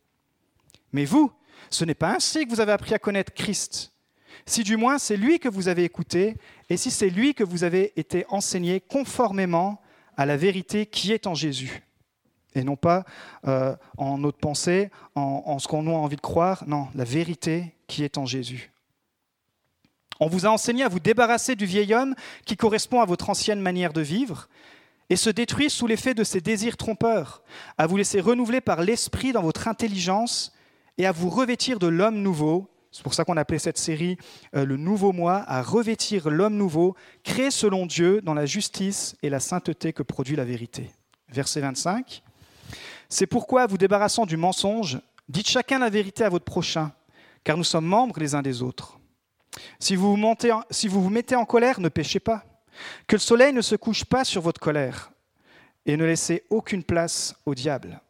Mais 0.92 1.04
vous, 1.04 1.32
ce 1.70 1.84
n'est 1.84 1.94
pas 1.94 2.14
ainsi 2.14 2.44
que 2.44 2.50
vous 2.50 2.60
avez 2.60 2.72
appris 2.72 2.94
à 2.94 2.98
connaître 2.98 3.34
Christ. 3.34 3.92
Si 4.46 4.62
du 4.62 4.76
moins 4.76 4.98
c'est 4.98 5.16
lui 5.16 5.38
que 5.38 5.48
vous 5.48 5.68
avez 5.68 5.84
écouté, 5.84 6.36
et 6.68 6.76
si 6.76 6.90
c'est 6.90 7.10
lui 7.10 7.34
que 7.34 7.44
vous 7.44 7.64
avez 7.64 7.92
été 7.98 8.24
enseigné 8.28 8.80
conformément 8.80 9.80
à 10.16 10.26
la 10.26 10.36
vérité 10.36 10.86
qui 10.86 11.12
est 11.12 11.26
en 11.26 11.34
Jésus, 11.34 11.82
et 12.54 12.62
non 12.62 12.76
pas 12.76 13.04
euh, 13.48 13.74
en 13.96 14.18
notre 14.18 14.38
pensée, 14.38 14.90
en, 15.14 15.42
en 15.46 15.58
ce 15.58 15.66
qu'on 15.66 15.86
a 15.88 15.90
envie 15.90 16.16
de 16.16 16.20
croire, 16.20 16.62
non, 16.68 16.88
la 16.94 17.04
vérité 17.04 17.74
qui 17.88 18.04
est 18.04 18.18
en 18.18 18.26
Jésus. 18.26 18.73
On 20.20 20.28
vous 20.28 20.46
a 20.46 20.50
enseigné 20.50 20.84
à 20.84 20.88
vous 20.88 21.00
débarrasser 21.00 21.56
du 21.56 21.66
vieil 21.66 21.94
homme 21.94 22.14
qui 22.44 22.56
correspond 22.56 23.00
à 23.00 23.04
votre 23.04 23.30
ancienne 23.30 23.60
manière 23.60 23.92
de 23.92 24.00
vivre 24.00 24.48
et 25.10 25.16
se 25.16 25.30
détruit 25.30 25.70
sous 25.70 25.86
l'effet 25.86 26.14
de 26.14 26.24
ses 26.24 26.40
désirs 26.40 26.76
trompeurs, 26.76 27.42
à 27.78 27.86
vous 27.86 27.96
laisser 27.96 28.20
renouveler 28.20 28.60
par 28.60 28.82
l'esprit 28.82 29.32
dans 29.32 29.42
votre 29.42 29.68
intelligence 29.68 30.52
et 30.98 31.06
à 31.06 31.12
vous 31.12 31.28
revêtir 31.28 31.78
de 31.78 31.86
l'homme 31.86 32.22
nouveau. 32.22 32.68
C'est 32.90 33.02
pour 33.02 33.14
ça 33.14 33.24
qu'on 33.24 33.36
appelait 33.36 33.58
cette 33.58 33.78
série 33.78 34.16
euh, 34.54 34.64
le 34.64 34.76
nouveau 34.76 35.12
moi, 35.12 35.44
à 35.48 35.62
revêtir 35.62 36.30
l'homme 36.30 36.56
nouveau, 36.56 36.94
créé 37.24 37.50
selon 37.50 37.86
Dieu 37.86 38.22
dans 38.22 38.34
la 38.34 38.46
justice 38.46 39.16
et 39.22 39.30
la 39.30 39.40
sainteté 39.40 39.92
que 39.92 40.04
produit 40.04 40.36
la 40.36 40.44
vérité. 40.44 40.90
Verset 41.28 41.60
25. 41.60 42.22
C'est 43.08 43.26
pourquoi, 43.26 43.66
vous 43.66 43.78
débarrassant 43.78 44.26
du 44.26 44.36
mensonge, 44.36 45.00
dites 45.28 45.48
chacun 45.48 45.80
la 45.80 45.90
vérité 45.90 46.24
à 46.24 46.28
votre 46.28 46.44
prochain, 46.44 46.92
car 47.42 47.56
nous 47.56 47.64
sommes 47.64 47.86
membres 47.86 48.18
les 48.20 48.34
uns 48.34 48.42
des 48.42 48.62
autres. 48.62 48.98
Si 49.78 49.96
vous, 49.96 50.16
vous 50.16 51.10
mettez 51.10 51.36
en 51.36 51.44
colère, 51.44 51.80
ne 51.80 51.88
péchez 51.88 52.20
pas. 52.20 52.44
Que 53.06 53.16
le 53.16 53.20
soleil 53.20 53.52
ne 53.52 53.60
se 53.60 53.76
couche 53.76 54.04
pas 54.04 54.24
sur 54.24 54.42
votre 54.42 54.60
colère 54.60 55.12
et 55.86 55.96
ne 55.96 56.04
laissez 56.04 56.44
aucune 56.50 56.82
place 56.82 57.36
au 57.46 57.54
diable. 57.54 58.00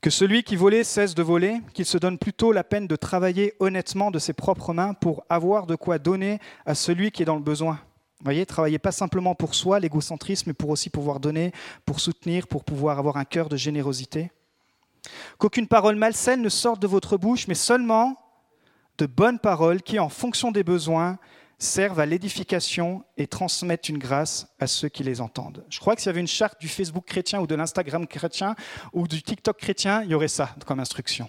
Que 0.00 0.10
celui 0.10 0.44
qui 0.44 0.54
volait 0.54 0.84
cesse 0.84 1.14
de 1.14 1.22
voler, 1.22 1.60
qu'il 1.74 1.86
se 1.86 1.98
donne 1.98 2.18
plutôt 2.18 2.52
la 2.52 2.62
peine 2.62 2.86
de 2.86 2.96
travailler 2.96 3.54
honnêtement 3.58 4.10
de 4.10 4.18
ses 4.18 4.32
propres 4.32 4.72
mains 4.72 4.94
pour 4.94 5.24
avoir 5.28 5.66
de 5.66 5.74
quoi 5.74 5.98
donner 5.98 6.38
à 6.66 6.74
celui 6.74 7.10
qui 7.10 7.22
est 7.22 7.26
dans 7.26 7.34
le 7.34 7.42
besoin. 7.42 7.80
Vous 8.20 8.24
voyez, 8.24 8.46
travaillez 8.46 8.78
pas 8.78 8.92
simplement 8.92 9.34
pour 9.34 9.54
soi, 9.54 9.80
l'égocentrisme, 9.80 10.50
mais 10.50 10.54
pour 10.54 10.70
aussi 10.70 10.90
pouvoir 10.90 11.18
donner, 11.18 11.52
pour 11.84 12.00
soutenir, 12.00 12.46
pour 12.46 12.64
pouvoir 12.64 12.98
avoir 12.98 13.16
un 13.16 13.24
cœur 13.24 13.48
de 13.48 13.56
générosité. 13.56 14.30
Qu'aucune 15.38 15.68
parole 15.68 15.96
malsaine 15.96 16.42
ne 16.42 16.48
sorte 16.48 16.80
de 16.80 16.86
votre 16.86 17.16
bouche, 17.16 17.48
mais 17.48 17.54
seulement 17.54 18.16
de 18.98 19.06
bonnes 19.06 19.38
paroles 19.38 19.82
qui, 19.82 19.98
en 19.98 20.08
fonction 20.08 20.50
des 20.50 20.64
besoins, 20.64 21.18
servent 21.58 21.98
à 21.98 22.06
l'édification 22.06 23.04
et 23.16 23.26
transmettent 23.26 23.88
une 23.88 23.98
grâce 23.98 24.46
à 24.60 24.66
ceux 24.66 24.88
qui 24.88 25.02
les 25.02 25.20
entendent. 25.20 25.64
Je 25.68 25.80
crois 25.80 25.96
que 25.96 26.00
s'il 26.00 26.08
y 26.08 26.10
avait 26.10 26.20
une 26.20 26.28
charte 26.28 26.60
du 26.60 26.68
Facebook 26.68 27.04
chrétien 27.04 27.40
ou 27.40 27.46
de 27.46 27.54
l'Instagram 27.54 28.06
chrétien 28.06 28.54
ou 28.92 29.08
du 29.08 29.22
TikTok 29.22 29.56
chrétien, 29.56 30.02
il 30.02 30.10
y 30.10 30.14
aurait 30.14 30.28
ça 30.28 30.54
comme 30.66 30.78
instruction. 30.78 31.28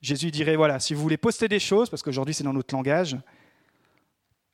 Jésus 0.00 0.30
dirait, 0.30 0.56
voilà, 0.56 0.80
si 0.80 0.94
vous 0.94 1.02
voulez 1.02 1.18
poster 1.18 1.46
des 1.46 1.58
choses, 1.58 1.90
parce 1.90 2.02
qu'aujourd'hui 2.02 2.32
c'est 2.32 2.44
dans 2.44 2.54
notre 2.54 2.74
langage, 2.74 3.18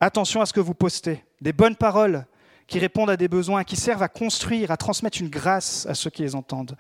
attention 0.01 0.41
à 0.41 0.47
ce 0.47 0.53
que 0.53 0.61
vous 0.61 0.75
postez, 0.75 1.25
des 1.41 1.53
bonnes 1.53 1.77
paroles, 1.77 2.27
qui 2.67 2.79
répondent 2.79 3.11
à 3.11 3.17
des 3.17 3.29
besoins, 3.29 3.65
qui 3.65 3.77
servent 3.77 4.03
à 4.03 4.09
construire, 4.09 4.71
à 4.71 4.77
transmettre 4.77 5.21
une 5.21 5.29
grâce 5.29 5.87
à 5.87 5.95
ceux 5.95 6.11
qui 6.11 6.23
les 6.23 6.35
entendent. 6.35 6.77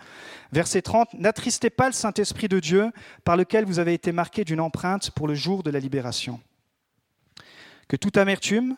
Verset 0.52 0.82
30, 0.82 1.14
N'attristez 1.14 1.70
pas 1.70 1.86
le 1.86 1.92
Saint-Esprit 1.92 2.48
de 2.48 2.60
Dieu 2.60 2.90
par 3.24 3.36
lequel 3.36 3.64
vous 3.64 3.78
avez 3.78 3.94
été 3.94 4.12
marqué 4.12 4.44
d'une 4.44 4.60
empreinte 4.60 5.10
pour 5.12 5.28
le 5.28 5.34
jour 5.34 5.62
de 5.62 5.70
la 5.70 5.78
libération. 5.78 6.40
Que 7.88 7.96
toute 7.96 8.16
amertume, 8.16 8.76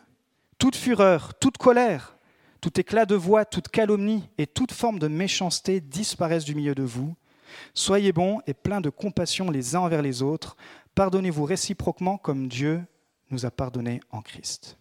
toute 0.59 0.75
fureur, 0.75 1.33
toute 1.39 1.57
colère, 1.57 2.15
tout 2.61 2.79
éclat 2.79 3.05
de 3.05 3.15
voix, 3.15 3.45
toute 3.45 3.69
calomnie 3.69 4.29
et 4.37 4.45
toute 4.45 4.71
forme 4.71 4.99
de 4.99 5.07
méchanceté 5.07 5.81
disparaissent 5.81 6.45
du 6.45 6.55
milieu 6.55 6.75
de 6.75 6.83
vous. 6.83 7.15
Soyez 7.73 8.11
bons 8.11 8.41
et 8.45 8.53
pleins 8.53 8.81
de 8.81 8.89
compassion 8.89 9.49
les 9.49 9.75
uns 9.75 9.79
envers 9.79 10.01
les 10.01 10.21
autres. 10.21 10.55
Pardonnez-vous 10.93 11.45
réciproquement 11.45 12.17
comme 12.17 12.47
Dieu 12.47 12.83
nous 13.31 13.45
a 13.45 13.51
pardonné 13.51 14.01
en 14.11 14.21
Christ. 14.21 14.78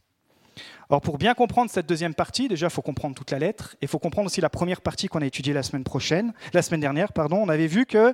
Alors 0.91 1.01
pour 1.01 1.19
bien 1.19 1.35
comprendre 1.35 1.71
cette 1.71 1.87
deuxième 1.87 2.15
partie, 2.15 2.49
déjà 2.49 2.67
il 2.67 2.71
faut 2.71 2.83
comprendre 2.83 3.15
toute 3.15 3.31
la 3.31 3.39
lettre, 3.39 3.75
et 3.75 3.85
il 3.85 3.89
faut 3.89 3.99
comprendre 3.99 4.27
aussi 4.27 4.41
la 4.41 4.51
première 4.51 4.81
partie 4.81 5.09
qu'on 5.09 5.21
a 5.21 5.27
étudiée 5.27 5.53
la 5.53 5.63
semaine 5.63 5.85
prochaine, 5.85 6.33
la 6.53 6.63
semaine 6.63 6.81
dernière, 6.81 7.13
pardon. 7.13 7.37
On 7.37 7.49
avait 7.49 7.67
vu 7.67 7.87
que 7.87 8.13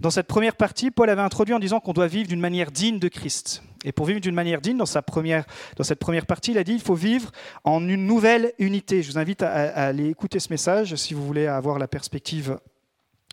dans 0.00 0.10
cette 0.10 0.26
première 0.26 0.56
partie, 0.56 0.90
Paul 0.90 1.08
avait 1.08 1.22
introduit 1.22 1.54
en 1.54 1.58
disant 1.58 1.80
qu'on 1.80 1.92
doit 1.92 2.06
vivre 2.06 2.28
d'une 2.28 2.40
manière 2.40 2.70
digne 2.70 2.98
de 2.98 3.08
Christ. 3.08 3.62
Et 3.84 3.92
pour 3.92 4.06
vivre 4.06 4.20
d'une 4.20 4.34
manière 4.34 4.60
digne, 4.60 4.76
dans, 4.76 4.84
sa 4.86 5.00
première, 5.00 5.44
dans 5.76 5.84
cette 5.84 6.00
première 6.00 6.26
partie, 6.26 6.50
il 6.50 6.58
a 6.58 6.64
dit 6.64 6.72
qu'il 6.72 6.82
faut 6.82 6.94
vivre 6.94 7.30
en 7.64 7.86
une 7.88 8.06
nouvelle 8.06 8.52
unité. 8.58 9.02
Je 9.02 9.12
vous 9.12 9.18
invite 9.18 9.42
à, 9.42 9.50
à 9.50 9.86
aller 9.86 10.08
écouter 10.08 10.40
ce 10.40 10.48
message 10.50 10.94
si 10.96 11.14
vous 11.14 11.24
voulez 11.24 11.46
avoir 11.46 11.78
la 11.78 11.88
perspective 11.88 12.58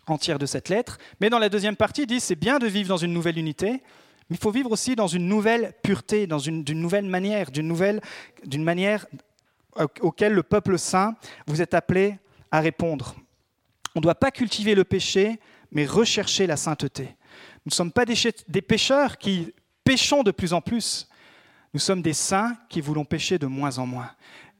entière 0.06 0.38
de 0.38 0.46
cette 0.46 0.68
lettre. 0.68 0.98
Mais 1.20 1.28
dans 1.28 1.38
la 1.38 1.48
deuxième 1.48 1.76
partie, 1.76 2.02
il 2.02 2.06
dit 2.06 2.20
c'est 2.20 2.36
bien 2.36 2.58
de 2.58 2.66
vivre 2.66 2.88
dans 2.88 2.96
une 2.96 3.12
nouvelle 3.12 3.38
unité, 3.38 3.82
mais 4.28 4.36
il 4.36 4.40
faut 4.40 4.50
vivre 4.50 4.70
aussi 4.70 4.96
dans 4.96 5.06
une 5.06 5.28
nouvelle 5.28 5.74
pureté, 5.82 6.26
dans 6.26 6.38
une, 6.38 6.64
nouvelle 6.64 7.04
manière, 7.04 7.50
d'une 7.50 7.68
nouvelle, 7.68 8.00
d'une 8.44 8.64
manière 8.64 9.06
auquel 10.00 10.32
le 10.32 10.42
peuple 10.42 10.78
saint 10.78 11.14
vous 11.46 11.60
est 11.60 11.74
appelé 11.74 12.18
à 12.50 12.60
répondre. 12.60 13.16
On 13.94 14.00
ne 14.00 14.02
doit 14.02 14.14
pas 14.14 14.30
cultiver 14.30 14.74
le 14.74 14.84
péché, 14.84 15.38
mais 15.72 15.84
rechercher 15.84 16.46
la 16.46 16.56
sainteté. 16.56 17.04
Nous 17.04 17.70
ne 17.70 17.74
sommes 17.74 17.92
pas 17.92 18.04
des, 18.04 18.14
des 18.48 18.62
pécheurs 18.62 19.18
qui 19.18 19.52
péchons 19.82 20.22
de 20.22 20.30
plus 20.30 20.52
en 20.52 20.60
plus. 20.60 21.08
Nous 21.74 21.80
sommes 21.80 22.02
des 22.02 22.12
saints 22.12 22.56
qui 22.68 22.80
voulons 22.80 23.04
pécher 23.04 23.38
de 23.38 23.46
moins 23.46 23.78
en 23.78 23.86
moins. 23.86 24.10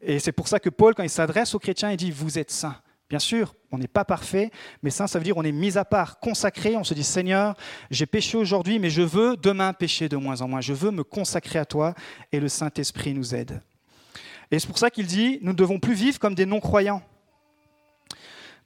Et 0.02 0.18
c'est 0.18 0.33
pour 0.33 0.49
ça 0.49 0.61
que 0.61 0.68
Paul, 0.68 0.94
quand 0.94 1.02
il 1.02 1.11
s'adresse 1.11 1.54
aux 1.54 1.59
chrétiens, 1.59 1.90
il 1.90 1.97
dit 1.97 2.11
Vous 2.11 2.38
êtes 2.38 2.50
saints. 2.50 2.76
Bien 3.14 3.21
sûr, 3.21 3.54
on 3.71 3.78
n'est 3.78 3.87
pas 3.87 4.04
parfait, 4.04 4.50
mais 4.83 4.90
saint, 4.90 5.06
ça 5.06 5.21
veut 5.21 5.25
dire 5.25 5.37
on 5.37 5.44
est 5.44 5.52
mis 5.52 5.78
à 5.78 5.85
part, 5.85 6.18
consacré. 6.18 6.76
On 6.76 6.83
se 6.83 6.94
dit 6.94 7.04
Seigneur, 7.04 7.54
j'ai 7.92 8.06
péché 8.06 8.37
aujourd'hui, 8.37 8.80
mais 8.80 8.90
je 8.90 9.02
veux 9.02 9.37
demain 9.37 9.73
pécher 9.73 10.09
de 10.09 10.16
moins 10.16 10.40
en 10.40 10.49
moins. 10.49 10.61
Je 10.61 10.73
veux 10.73 10.90
me 10.90 11.04
consacrer 11.04 11.61
à 11.61 11.64
toi 11.64 11.94
et 12.33 12.40
le 12.40 12.49
Saint-Esprit 12.49 13.14
nous 13.14 13.33
aide. 13.33 13.62
Et 14.50 14.59
c'est 14.59 14.66
pour 14.66 14.78
ça 14.78 14.90
qu'il 14.90 15.06
dit 15.06 15.38
nous 15.42 15.52
ne 15.52 15.56
devons 15.56 15.78
plus 15.78 15.94
vivre 15.94 16.18
comme 16.18 16.35
des 16.35 16.44
non-croyants. 16.44 17.02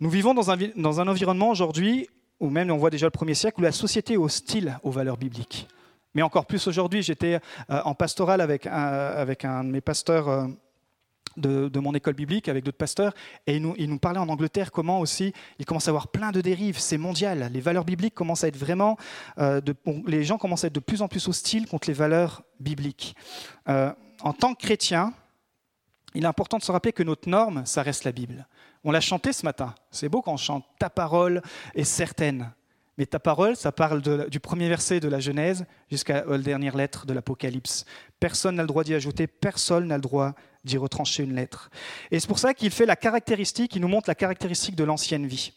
Nous 0.00 0.08
vivons 0.08 0.32
dans 0.32 0.50
un, 0.50 0.56
dans 0.76 0.98
un 0.98 1.08
environnement 1.08 1.50
aujourd'hui, 1.50 2.08
ou 2.40 2.48
même 2.48 2.70
on 2.70 2.78
voit 2.78 2.88
déjà 2.88 3.04
le 3.04 3.10
premier 3.10 3.34
siècle, 3.34 3.60
où 3.60 3.62
la 3.62 3.72
société 3.72 4.14
est 4.14 4.16
hostile 4.16 4.78
aux 4.82 4.90
valeurs 4.90 5.18
bibliques. 5.18 5.68
Mais 6.14 6.22
encore 6.22 6.46
plus 6.46 6.66
aujourd'hui, 6.68 7.02
j'étais 7.02 7.38
euh, 7.68 7.82
en 7.84 7.94
pastoral 7.94 8.40
avec 8.40 8.66
un, 8.66 8.72
avec 8.72 9.44
un 9.44 9.62
de 9.62 9.68
mes 9.68 9.82
pasteurs 9.82 10.48
euh, 11.46 11.68
de, 11.68 11.78
mon 11.80 11.94
école 11.94 12.14
biblique, 12.14 12.48
avec 12.48 12.64
d'autres 12.64 12.78
pasteurs, 12.78 13.14
et 13.46 13.56
il 13.56 13.62
nous, 13.62 13.74
nous, 13.78 13.98
parlait 13.98 14.18
en 14.18 14.28
Angleterre 14.28 14.72
comment 14.72 15.00
aussi 15.00 15.32
il 15.58 15.64
commence 15.64 15.88
à 15.88 15.90
avoir 15.90 16.08
plein 16.08 16.32
de 16.32 16.40
dérives, 16.40 16.78
c'est 16.78 16.98
mondial. 16.98 17.50
Les 17.52 17.60
valeurs 17.60 17.84
bibliques 17.84 18.14
commencent 18.14 18.44
à 18.44 18.48
être 18.48 18.56
vraiment, 18.56 18.96
euh, 19.38 19.60
les 20.06 20.24
gens 20.24 20.38
commencent 20.38 20.64
à 20.64 20.68
être 20.68 20.74
de 20.74 20.80
plus 20.80 21.02
en 21.02 21.08
plus 21.08 21.28
hostiles 21.28 21.66
contre 21.66 21.88
les 21.88 21.94
valeurs 21.94 22.42
bibliques. 22.60 23.14
en 23.66 24.32
tant 24.32 24.54
que 24.54 24.60
chrétien, 24.60 25.12
il 26.14 26.24
est 26.24 26.28
important 26.28 26.58
de 26.58 26.62
se 26.62 26.72
rappeler 26.72 26.92
que 26.92 27.02
notre 27.02 27.28
norme, 27.28 27.64
ça 27.66 27.82
reste 27.82 28.04
la 28.04 28.12
Bible. 28.12 28.46
On 28.84 28.90
l'a 28.90 29.00
chanté 29.00 29.32
ce 29.32 29.44
matin. 29.44 29.74
C'est 29.90 30.08
beau 30.08 30.22
quand 30.22 30.32
on 30.32 30.36
chante 30.36 30.64
Ta 30.78 30.90
parole 30.90 31.42
est 31.74 31.84
certaine. 31.84 32.50
Mais 32.96 33.06
ta 33.06 33.20
parole, 33.20 33.54
ça 33.54 33.70
parle 33.70 34.02
du 34.28 34.40
premier 34.40 34.68
verset 34.68 34.98
de 34.98 35.08
la 35.08 35.20
Genèse 35.20 35.64
jusqu'à 35.88 36.24
la 36.24 36.38
dernière 36.38 36.76
lettre 36.76 37.06
de 37.06 37.12
l'Apocalypse. 37.12 37.84
Personne 38.18 38.56
n'a 38.56 38.62
le 38.62 38.66
droit 38.66 38.82
d'y 38.82 38.94
ajouter, 38.94 39.28
personne 39.28 39.86
n'a 39.86 39.94
le 39.94 40.02
droit 40.02 40.34
d'y 40.64 40.76
retrancher 40.76 41.22
une 41.22 41.34
lettre. 41.34 41.70
Et 42.10 42.20
c'est 42.20 42.26
pour 42.26 42.38
ça 42.38 42.54
qu'il 42.54 42.70
fait 42.70 42.86
la 42.86 42.96
caractéristique, 42.96 43.74
il 43.76 43.82
nous 43.82 43.88
montre 43.88 44.08
la 44.08 44.14
caractéristique 44.14 44.76
de 44.76 44.84
l'ancienne 44.84 45.26
vie. 45.26 45.52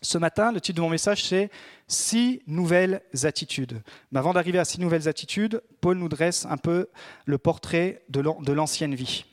Ce 0.00 0.18
matin, 0.18 0.50
le 0.50 0.60
titre 0.60 0.76
de 0.76 0.82
mon 0.82 0.90
message, 0.90 1.24
c'est 1.24 1.50
Six 1.86 2.42
nouvelles 2.46 3.02
attitudes. 3.22 3.82
Mais 4.10 4.18
avant 4.18 4.32
d'arriver 4.32 4.58
à 4.58 4.64
six 4.64 4.80
nouvelles 4.80 5.08
attitudes, 5.08 5.62
Paul 5.80 5.98
nous 5.98 6.08
dresse 6.08 6.46
un 6.46 6.56
peu 6.56 6.88
le 7.26 7.38
portrait 7.38 8.02
de 8.08 8.52
l'ancienne 8.52 8.94
vie 8.94 9.26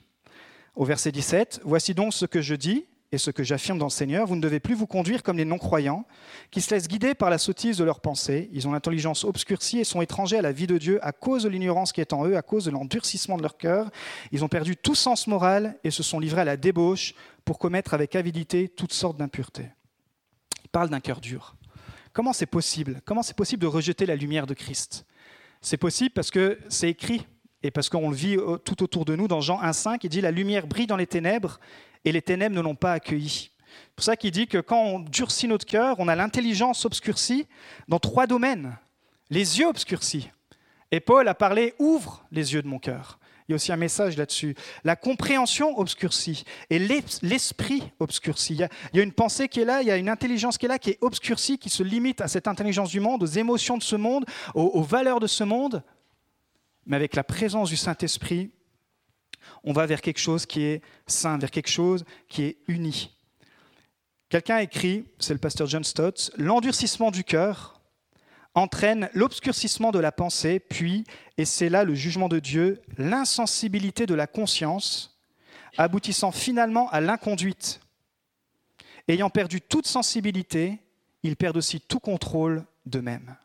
au 0.79 0.85
verset 0.85 1.11
17, 1.11 1.61
Voici 1.65 1.93
donc 1.93 2.13
ce 2.13 2.25
que 2.25 2.41
je 2.41 2.55
dis 2.55 2.85
et 3.11 3.17
ce 3.17 3.31
que 3.31 3.43
j'affirme 3.43 3.79
dans 3.79 3.87
le 3.87 3.91
Seigneur, 3.91 4.27
vous 4.27 4.35
ne 4.35 4.41
devez 4.41 4.59
plus 4.59 4.75
vous 4.75 4.85
conduire 4.85 5.23
comme 5.23 5.37
les 5.37 5.45
non-croyants, 5.45 6.05
qui 6.51 6.61
se 6.61 6.73
laissent 6.73 6.87
guider 6.87 7.15
par 7.15 7.31
la 7.31 7.39
sottise 7.39 7.77
de 7.77 7.83
leurs 7.83 8.01
pensées. 8.01 8.49
Ils 8.53 8.67
ont 8.67 8.71
l'intelligence 8.71 9.23
obscurcie 9.23 9.79
et 9.79 9.83
sont 9.83 10.01
étrangers 10.01 10.37
à 10.37 10.43
la 10.43 10.51
vie 10.51 10.67
de 10.67 10.77
Dieu 10.77 10.99
à 11.03 11.11
cause 11.11 11.43
de 11.43 11.49
l'ignorance 11.49 11.91
qui 11.91 12.01
est 12.01 12.13
en 12.13 12.27
eux, 12.27 12.37
à 12.37 12.43
cause 12.43 12.65
de 12.65 12.71
l'endurcissement 12.71 13.37
de 13.37 13.41
leur 13.41 13.57
cœur. 13.57 13.89
Ils 14.31 14.43
ont 14.43 14.47
perdu 14.47 14.77
tout 14.77 14.93
sens 14.93 15.25
moral 15.25 15.79
et 15.83 15.89
se 15.89 16.03
sont 16.03 16.19
livrés 16.19 16.41
à 16.41 16.45
la 16.45 16.57
débauche 16.57 17.15
pour 17.45 17.57
commettre 17.57 17.95
avec 17.95 18.15
avidité 18.15 18.69
toutes 18.69 18.93
sortes 18.93 19.17
d'impuretés. 19.17 19.69
Il 20.63 20.69
parle 20.69 20.89
d'un 20.89 20.99
cœur 20.99 21.19
dur. 21.19 21.55
Comment 22.13 22.33
c'est 22.33 22.45
possible? 22.45 23.01
Comment 23.05 23.23
c'est 23.23 23.35
possible 23.35 23.63
de 23.63 23.67
rejeter 23.67 24.05
la 24.05 24.15
lumière 24.15 24.45
de 24.45 24.53
Christ? 24.53 25.05
C'est 25.61 25.77
possible 25.77 26.11
parce 26.11 26.29
que 26.29 26.59
c'est 26.69 26.89
écrit 26.89 27.25
et 27.63 27.71
parce 27.71 27.89
qu'on 27.89 28.09
le 28.09 28.15
vit 28.15 28.37
tout 28.63 28.83
autour 28.83 29.03
de 29.03 29.15
nous 29.15 29.27
dans 29.27 29.41
Jean 29.41 29.61
1,5, 29.61 29.99
il 30.03 30.09
dit 30.09 30.21
La 30.21 30.31
lumière 30.31 30.67
brille 30.67 30.87
dans 30.87 30.95
les 30.95 31.07
ténèbres 31.07 31.59
et 32.05 32.11
les 32.11 32.21
ténèbres 32.21 32.55
ne 32.55 32.61
l'ont 32.61 32.75
pas 32.75 32.93
accueilli. 32.93 33.51
C'est 33.85 33.95
pour 33.95 34.03
ça 34.03 34.15
qu'il 34.15 34.31
dit 34.31 34.47
que 34.47 34.57
quand 34.57 34.81
on 34.81 34.99
durcit 34.99 35.47
notre 35.47 35.65
cœur, 35.65 35.95
on 35.99 36.07
a 36.07 36.15
l'intelligence 36.15 36.85
obscurcie 36.85 37.47
dans 37.87 37.99
trois 37.99 38.27
domaines. 38.27 38.77
Les 39.29 39.59
yeux 39.59 39.67
obscurcis. 39.67 40.29
Et 40.91 40.99
Paul 40.99 41.27
a 41.27 41.35
parlé 41.35 41.75
Ouvre 41.77 42.25
les 42.31 42.53
yeux 42.53 42.61
de 42.61 42.67
mon 42.67 42.79
cœur. 42.79 43.19
Il 43.47 43.51
y 43.51 43.53
a 43.53 43.55
aussi 43.55 43.71
un 43.71 43.77
message 43.77 44.15
là-dessus. 44.15 44.55
La 44.83 44.95
compréhension 44.95 45.77
obscurcie 45.79 46.43
et 46.69 46.79
l'esprit 46.79 47.91
obscurci. 47.99 48.53
Il 48.53 48.97
y, 48.97 48.99
a, 48.99 49.03
une 49.03 49.11
pensée 49.11 49.47
qui 49.47 49.59
est 49.59 49.65
là, 49.65 49.81
il 49.81 49.87
y 49.87 49.91
a 49.91 49.97
une 49.97 50.09
intelligence 50.09 50.57
qui 50.57 50.65
est 50.65 50.69
là, 50.69 50.79
qui 50.79 50.91
est 50.91 50.97
obscurcie, 51.01 51.57
qui 51.57 51.69
se 51.69 51.81
limite 51.81 52.21
à 52.21 52.27
cette 52.27 52.47
intelligence 52.47 52.89
du 52.89 52.99
monde, 52.99 53.23
aux 53.23 53.27
émotions 53.27 53.77
de 53.77 53.83
ce 53.83 53.95
monde, 53.95 54.25
aux 54.53 54.83
valeurs 54.83 55.19
de 55.19 55.27
ce 55.27 55.43
monde 55.43 55.83
mais 56.89 56.95
avec 56.95 57.15
la 57.15 57.23
présence 57.23 57.69
du 57.69 57.77
Saint-Esprit, 57.77 58.51
on 59.63 59.73
va 59.73 59.85
vers 59.85 60.01
quelque 60.01 60.19
chose 60.19 60.45
qui 60.45 60.63
est 60.63 60.81
saint, 61.07 61.37
vers 61.37 61.51
quelque 61.51 61.69
chose 61.69 62.05
qui 62.27 62.43
est 62.43 62.57
uni. 62.67 63.15
Quelqu'un 64.29 64.57
a 64.57 64.61
écrit, 64.63 65.05
c'est 65.17 65.33
le 65.33 65.39
pasteur 65.39 65.67
John 65.67 65.83
Stott, 65.83 66.31
l'endurcissement 66.37 67.11
du 67.11 67.23
cœur 67.23 67.81
entraîne 68.53 69.09
l'obscurcissement 69.13 69.91
de 69.91 69.99
la 69.99 70.11
pensée, 70.11 70.59
puis, 70.59 71.03
et 71.37 71.45
c'est 71.45 71.69
là 71.69 71.83
le 71.83 71.95
jugement 71.95 72.29
de 72.29 72.39
Dieu, 72.39 72.81
l'insensibilité 72.97 74.05
de 74.05 74.13
la 74.13 74.27
conscience, 74.27 75.19
aboutissant 75.77 76.31
finalement 76.31 76.89
à 76.91 77.01
l'inconduite. 77.01 77.79
Ayant 79.07 79.29
perdu 79.29 79.61
toute 79.61 79.87
sensibilité, 79.87 80.79
ils 81.23 81.35
perdent 81.35 81.57
aussi 81.57 81.81
tout 81.81 81.99
contrôle 81.99 82.65
d'eux-mêmes. 82.85 83.35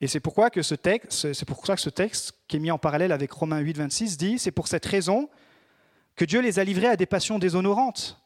Et 0.00 0.08
c'est 0.08 0.20
pourquoi 0.20 0.50
ce 0.60 0.74
texte, 0.74 1.44
pour 1.44 1.62
que 1.62 1.76
ce 1.76 1.90
texte 1.90 2.34
qui 2.48 2.56
est 2.56 2.60
mis 2.60 2.70
en 2.70 2.78
parallèle 2.78 3.12
avec 3.12 3.32
Romains 3.32 3.60
8, 3.60 3.78
26 3.78 4.16
dit, 4.18 4.38
c'est 4.38 4.50
pour 4.50 4.68
cette 4.68 4.84
raison 4.84 5.28
que 6.16 6.24
Dieu 6.24 6.40
les 6.40 6.58
a 6.58 6.64
livrés 6.64 6.88
à 6.88 6.96
des 6.96 7.06
passions 7.06 7.38
déshonorantes. 7.38 8.20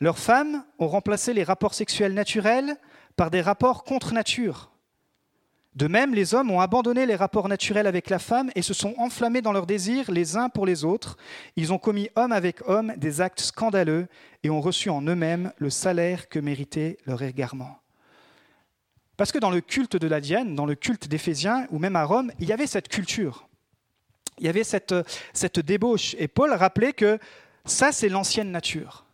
Leurs 0.00 0.18
femmes 0.18 0.64
ont 0.78 0.88
remplacé 0.88 1.32
les 1.34 1.44
rapports 1.44 1.74
sexuels 1.74 2.14
naturels 2.14 2.76
par 3.16 3.30
des 3.30 3.40
rapports 3.40 3.84
contre 3.84 4.12
nature. 4.12 4.70
De 5.74 5.86
même, 5.86 6.14
les 6.14 6.34
hommes 6.34 6.50
ont 6.50 6.60
abandonné 6.60 7.06
les 7.06 7.14
rapports 7.14 7.48
naturels 7.48 7.86
avec 7.86 8.10
la 8.10 8.18
femme 8.18 8.50
et 8.56 8.62
se 8.62 8.74
sont 8.74 8.94
enflammés 8.98 9.42
dans 9.42 9.52
leurs 9.52 9.66
désirs 9.66 10.10
les 10.10 10.36
uns 10.36 10.48
pour 10.48 10.66
les 10.66 10.84
autres. 10.84 11.16
Ils 11.54 11.72
ont 11.72 11.78
commis 11.78 12.08
homme 12.16 12.32
avec 12.32 12.68
homme 12.68 12.94
des 12.96 13.20
actes 13.20 13.40
scandaleux 13.40 14.08
et 14.42 14.50
ont 14.50 14.60
reçu 14.60 14.90
en 14.90 15.02
eux-mêmes 15.02 15.52
le 15.58 15.70
salaire 15.70 16.28
que 16.28 16.40
méritait 16.40 16.96
leur 17.06 17.22
égarement. 17.22 17.78
Parce 19.18 19.32
que 19.32 19.38
dans 19.38 19.50
le 19.50 19.60
culte 19.60 19.96
de 19.96 20.06
la 20.06 20.20
Diane, 20.20 20.54
dans 20.54 20.64
le 20.64 20.76
culte 20.76 21.08
d'Éphésiens, 21.08 21.66
ou 21.70 21.80
même 21.80 21.96
à 21.96 22.04
Rome, 22.04 22.30
il 22.38 22.48
y 22.48 22.52
avait 22.52 22.68
cette 22.68 22.88
culture. 22.88 23.48
Il 24.38 24.46
y 24.46 24.48
avait 24.48 24.62
cette, 24.62 24.94
cette 25.32 25.58
débauche. 25.58 26.14
Et 26.20 26.28
Paul 26.28 26.52
rappelait 26.52 26.92
que 26.92 27.18
ça, 27.64 27.90
c'est 27.90 28.08
l'ancienne 28.08 28.52
nature. 28.52 29.06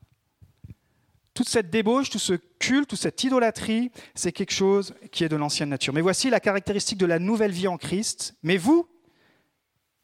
Toute 1.32 1.48
cette 1.48 1.70
débauche, 1.70 2.10
tout 2.10 2.18
ce 2.18 2.34
culte, 2.58 2.90
toute 2.90 2.98
cette 2.98 3.24
idolâtrie, 3.24 3.90
c'est 4.14 4.30
quelque 4.30 4.52
chose 4.52 4.94
qui 5.10 5.24
est 5.24 5.30
de 5.30 5.36
l'ancienne 5.36 5.70
nature. 5.70 5.94
Mais 5.94 6.02
voici 6.02 6.28
la 6.28 6.38
caractéristique 6.38 6.98
de 6.98 7.06
la 7.06 7.18
nouvelle 7.18 7.52
vie 7.52 7.66
en 7.66 7.78
Christ. 7.78 8.34
Mais 8.42 8.58
vous, 8.58 8.86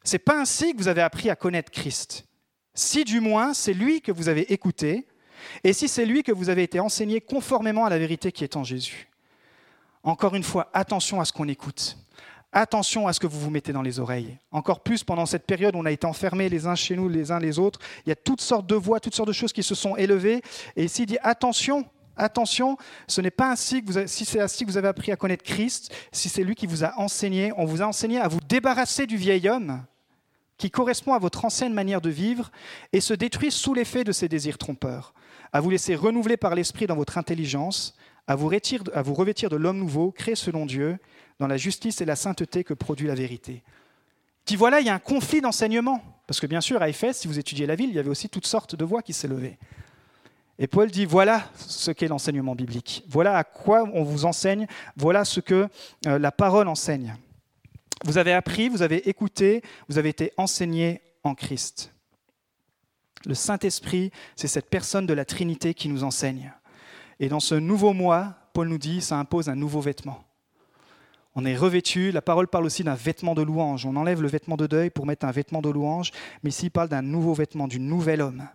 c'est 0.03 0.17
pas 0.17 0.41
ainsi 0.41 0.73
que 0.73 0.79
vous 0.79 0.87
avez 0.87 1.03
appris 1.03 1.29
à 1.29 1.35
connaître 1.35 1.71
Christ. 1.71 2.25
Si 2.73 3.03
du 3.03 3.19
moins 3.19 3.53
c'est 3.53 3.73
lui 3.73 4.01
que 4.01 4.11
vous 4.11 4.29
avez 4.29 4.51
écouté, 4.51 5.05
et 5.63 5.73
si 5.73 5.87
c'est 5.87 6.07
lui 6.07 6.23
que 6.23 6.31
vous 6.31 6.49
avez 6.49 6.63
été 6.63 6.79
enseigné 6.79 7.21
conformément 7.21 7.85
à 7.85 7.91
la 7.91 7.99
vérité 7.99 8.31
qui 8.31 8.43
est 8.43 8.55
en 8.55 8.63
Jésus. 8.63 9.10
Encore 10.03 10.35
une 10.35 10.43
fois, 10.43 10.69
attention 10.73 11.21
à 11.21 11.25
ce 11.25 11.33
qu'on 11.33 11.47
écoute. 11.47 11.97
Attention 12.53 13.07
à 13.07 13.13
ce 13.13 13.19
que 13.19 13.27
vous 13.27 13.39
vous 13.39 13.49
mettez 13.49 13.71
dans 13.71 13.81
les 13.81 13.99
oreilles. 13.99 14.37
Encore 14.51 14.81
plus 14.81 15.03
pendant 15.03 15.25
cette 15.25 15.45
période 15.45 15.75
où 15.75 15.79
on 15.79 15.85
a 15.85 15.91
été 15.91 16.05
enfermés 16.05 16.49
les 16.49 16.67
uns 16.67 16.75
chez 16.75 16.95
nous, 16.97 17.07
les 17.07 17.31
uns 17.31 17.39
les 17.39 17.59
autres. 17.59 17.79
Il 18.05 18.09
y 18.09 18.11
a 18.11 18.15
toutes 18.15 18.41
sortes 18.41 18.67
de 18.67 18.75
voix, 18.75 18.99
toutes 18.99 19.15
sortes 19.15 19.29
de 19.29 19.33
choses 19.33 19.53
qui 19.53 19.63
se 19.63 19.75
sont 19.75 19.95
élevées. 19.95 20.41
Et 20.75 20.83
ici, 20.83 21.03
il 21.03 21.05
dit 21.05 21.17
attention, 21.23 21.85
attention, 22.17 22.77
ce 23.07 23.21
n'est 23.21 23.31
pas 23.31 23.51
ainsi 23.51 23.81
que 23.81 23.87
vous 23.87 23.97
avez, 23.97 24.07
si 24.07 24.25
c'est 24.25 24.41
ainsi 24.41 24.65
que 24.65 24.71
vous 24.71 24.77
avez 24.77 24.89
appris 24.89 25.13
à 25.13 25.15
connaître 25.15 25.43
Christ, 25.43 25.93
si 26.11 26.27
c'est 26.27 26.43
lui 26.43 26.55
qui 26.55 26.67
vous 26.67 26.83
a 26.83 26.93
enseigné, 26.99 27.53
on 27.55 27.63
vous 27.63 27.81
a 27.81 27.85
enseigné 27.85 28.19
à 28.19 28.27
vous 28.27 28.41
débarrasser 28.41 29.05
du 29.07 29.15
vieil 29.15 29.47
homme 29.47 29.83
qui 30.57 30.69
correspond 30.69 31.13
à 31.13 31.19
votre 31.19 31.45
ancienne 31.45 31.73
manière 31.73 32.01
de 32.01 32.09
vivre 32.09 32.51
et 32.91 33.01
se 33.01 33.13
détruit 33.13 33.51
sous 33.51 33.73
l'effet 33.73 34.03
de 34.03 34.11
ses 34.11 34.27
désirs 34.27 34.57
trompeurs, 34.57 35.13
à 35.53 35.59
vous 35.59 35.69
laisser 35.69 35.95
renouveler 35.95 36.37
par 36.37 36.53
l'esprit 36.53 36.85
dans 36.85 36.95
votre 36.95 37.17
intelligence 37.17 37.95
à 38.27 38.35
vous, 38.35 38.47
revêtir, 38.47 39.49
de 39.49 39.55
l'homme 39.55 39.79
nouveau, 39.79 40.11
créé 40.11 40.35
selon 40.35 40.65
Dieu, 40.65 40.97
dans 41.39 41.47
la 41.47 41.57
justice 41.57 42.01
et 42.01 42.05
la 42.05 42.15
sainteté 42.15 42.63
que 42.63 42.73
produit 42.73 43.07
la 43.07 43.15
vérité. 43.15 43.63
Tu 44.45 44.55
voilà, 44.55 44.79
il 44.79 44.85
y 44.85 44.89
a 44.89 44.93
un 44.93 44.99
conflit 44.99 45.41
d'enseignement. 45.41 46.01
Parce 46.27 46.39
que 46.39 46.47
bien 46.47 46.61
sûr, 46.61 46.81
à 46.81 46.89
Éphèse, 46.89 47.17
si 47.17 47.27
vous 47.27 47.39
étudiez 47.39 47.65
la 47.65 47.75
ville, 47.75 47.89
il 47.89 47.95
y 47.95 47.99
avait 47.99 48.09
aussi 48.09 48.29
toutes 48.29 48.47
sortes 48.47 48.75
de 48.75 48.85
voix 48.85 49.01
qui 49.01 49.13
s'élevaient. 49.13 49.57
Et 50.59 50.67
Paul 50.67 50.89
dit, 50.91 51.05
voilà 51.05 51.49
ce 51.55 51.91
qu'est 51.91 52.07
l'enseignement 52.07 52.55
biblique. 52.55 53.03
Voilà 53.07 53.37
à 53.37 53.43
quoi 53.43 53.89
on 53.93 54.03
vous 54.03 54.25
enseigne. 54.25 54.67
Voilà 54.95 55.25
ce 55.25 55.39
que 55.39 55.67
euh, 56.05 56.19
la 56.19 56.31
parole 56.31 56.67
enseigne. 56.67 57.15
Vous 58.05 58.17
avez 58.17 58.33
appris, 58.33 58.69
vous 58.69 58.81
avez 58.81 59.09
écouté, 59.09 59.61
vous 59.89 59.97
avez 59.97 60.09
été 60.09 60.31
enseigné 60.37 61.01
en 61.23 61.35
Christ. 61.35 61.91
Le 63.25 63.33
Saint-Esprit, 63.33 64.11
c'est 64.35 64.47
cette 64.47 64.69
personne 64.69 65.05
de 65.05 65.13
la 65.13 65.25
Trinité 65.25 65.73
qui 65.73 65.89
nous 65.89 66.03
enseigne. 66.03 66.53
Et 67.21 67.29
dans 67.29 67.39
ce 67.39 67.53
nouveau 67.53 67.93
mois, 67.93 68.33
Paul 68.51 68.67
nous 68.67 68.79
dit, 68.79 68.99
ça 68.99 69.17
impose 69.17 69.47
un 69.47 69.55
nouveau 69.55 69.79
vêtement. 69.79 70.23
On 71.35 71.45
est 71.45 71.55
revêtu, 71.55 72.11
la 72.11 72.23
parole 72.23 72.47
parle 72.47 72.65
aussi 72.65 72.83
d'un 72.83 72.95
vêtement 72.95 73.35
de 73.35 73.43
louange. 73.43 73.85
On 73.85 73.95
enlève 73.95 74.23
le 74.23 74.27
vêtement 74.27 74.57
de 74.57 74.65
deuil 74.65 74.89
pour 74.89 75.05
mettre 75.05 75.27
un 75.27 75.31
vêtement 75.31 75.61
de 75.61 75.69
louange, 75.69 76.11
mais 76.41 76.49
ici 76.49 76.65
il 76.65 76.71
parle 76.71 76.89
d'un 76.89 77.03
nouveau 77.03 77.35
vêtement, 77.35 77.67
du 77.67 77.79
nouvel 77.79 78.23
homme. 78.23 78.47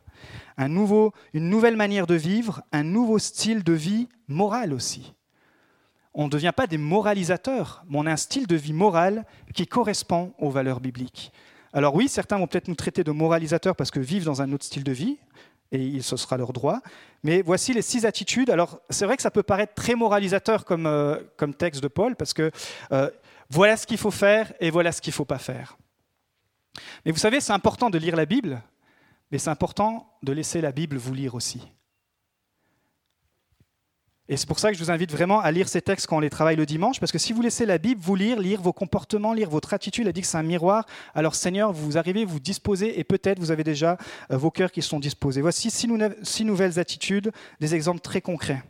Une 0.58 1.48
nouvelle 1.48 1.76
manière 1.76 2.08
de 2.08 2.16
vivre, 2.16 2.62
un 2.72 2.82
nouveau 2.82 3.20
style 3.20 3.62
de 3.62 3.72
vie 3.72 4.08
moral 4.26 4.74
aussi. 4.74 5.14
On 6.12 6.24
ne 6.24 6.30
devient 6.30 6.52
pas 6.54 6.66
des 6.66 6.78
moralisateurs, 6.78 7.84
mais 7.88 7.98
on 8.00 8.06
a 8.06 8.12
un 8.12 8.16
style 8.16 8.48
de 8.48 8.56
vie 8.56 8.72
moral 8.72 9.26
qui 9.54 9.68
correspond 9.68 10.32
aux 10.38 10.50
valeurs 10.50 10.80
bibliques. 10.80 11.30
Alors 11.72 11.94
oui, 11.94 12.08
certains 12.08 12.38
vont 12.38 12.48
peut-être 12.48 12.68
nous 12.68 12.74
traiter 12.74 13.04
de 13.04 13.12
moralisateurs 13.12 13.76
parce 13.76 13.92
que 13.92 14.00
vivent 14.00 14.24
dans 14.24 14.42
un 14.42 14.50
autre 14.52 14.64
style 14.64 14.82
de 14.82 14.92
vie, 14.92 15.18
et 15.72 16.00
ce 16.00 16.16
sera 16.16 16.36
leur 16.36 16.52
droit. 16.52 16.80
Mais 17.22 17.42
voici 17.42 17.72
les 17.72 17.82
six 17.82 18.06
attitudes. 18.06 18.50
Alors, 18.50 18.80
c'est 18.90 19.04
vrai 19.04 19.16
que 19.16 19.22
ça 19.22 19.30
peut 19.30 19.42
paraître 19.42 19.74
très 19.74 19.94
moralisateur 19.94 20.64
comme, 20.64 20.86
euh, 20.86 21.16
comme 21.36 21.54
texte 21.54 21.82
de 21.82 21.88
Paul, 21.88 22.14
parce 22.16 22.32
que 22.32 22.50
euh, 22.92 23.10
voilà 23.50 23.76
ce 23.76 23.86
qu'il 23.86 23.98
faut 23.98 24.10
faire 24.10 24.52
et 24.60 24.70
voilà 24.70 24.92
ce 24.92 25.00
qu'il 25.00 25.10
ne 25.10 25.16
faut 25.16 25.24
pas 25.24 25.38
faire. 25.38 25.76
Mais 27.04 27.12
vous 27.12 27.18
savez, 27.18 27.40
c'est 27.40 27.52
important 27.52 27.90
de 27.90 27.98
lire 27.98 28.16
la 28.16 28.26
Bible, 28.26 28.62
mais 29.30 29.38
c'est 29.38 29.50
important 29.50 30.08
de 30.22 30.32
laisser 30.32 30.60
la 30.60 30.72
Bible 30.72 30.96
vous 30.96 31.14
lire 31.14 31.34
aussi. 31.34 31.62
Et 34.28 34.36
c'est 34.36 34.46
pour 34.48 34.58
ça 34.58 34.72
que 34.72 34.76
je 34.76 34.82
vous 34.82 34.90
invite 34.90 35.12
vraiment 35.12 35.40
à 35.40 35.52
lire 35.52 35.68
ces 35.68 35.80
textes 35.80 36.08
quand 36.08 36.16
on 36.16 36.20
les 36.20 36.30
travaille 36.30 36.56
le 36.56 36.66
dimanche, 36.66 36.98
parce 36.98 37.12
que 37.12 37.18
si 37.18 37.32
vous 37.32 37.42
laissez 37.42 37.64
la 37.64 37.78
Bible 37.78 38.00
vous 38.02 38.16
lire, 38.16 38.40
lire 38.40 38.60
vos 38.60 38.72
comportements, 38.72 39.32
lire 39.32 39.48
votre 39.48 39.72
attitude, 39.72 40.06
elle 40.06 40.12
dit 40.12 40.22
que 40.22 40.26
c'est 40.26 40.36
un 40.36 40.42
miroir, 40.42 40.84
alors 41.14 41.36
Seigneur, 41.36 41.72
vous 41.72 41.96
arrivez, 41.96 42.24
vous 42.24 42.40
disposez, 42.40 42.98
et 42.98 43.04
peut-être 43.04 43.38
vous 43.38 43.52
avez 43.52 43.62
déjà 43.62 43.96
euh, 44.32 44.36
vos 44.36 44.50
cœurs 44.50 44.72
qui 44.72 44.82
sont 44.82 44.98
disposés. 44.98 45.40
Voici 45.40 45.70
six, 45.70 45.88
six 46.22 46.44
nouvelles 46.44 46.78
attitudes, 46.80 47.30
des 47.60 47.74
exemples 47.76 48.00
très 48.00 48.20
concrets. 48.20 48.64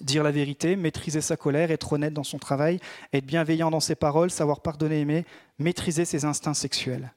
Dire 0.00 0.22
la 0.22 0.30
vérité, 0.30 0.76
maîtriser 0.76 1.20
sa 1.20 1.36
colère, 1.36 1.70
être 1.70 1.92
honnête 1.92 2.14
dans 2.14 2.24
son 2.24 2.38
travail, 2.38 2.80
être 3.12 3.26
bienveillant 3.26 3.70
dans 3.70 3.80
ses 3.80 3.94
paroles, 3.94 4.30
savoir 4.30 4.60
pardonner, 4.60 5.00
aimer, 5.00 5.26
maîtriser 5.58 6.06
ses 6.06 6.24
instincts 6.24 6.54
sexuels. 6.54 7.12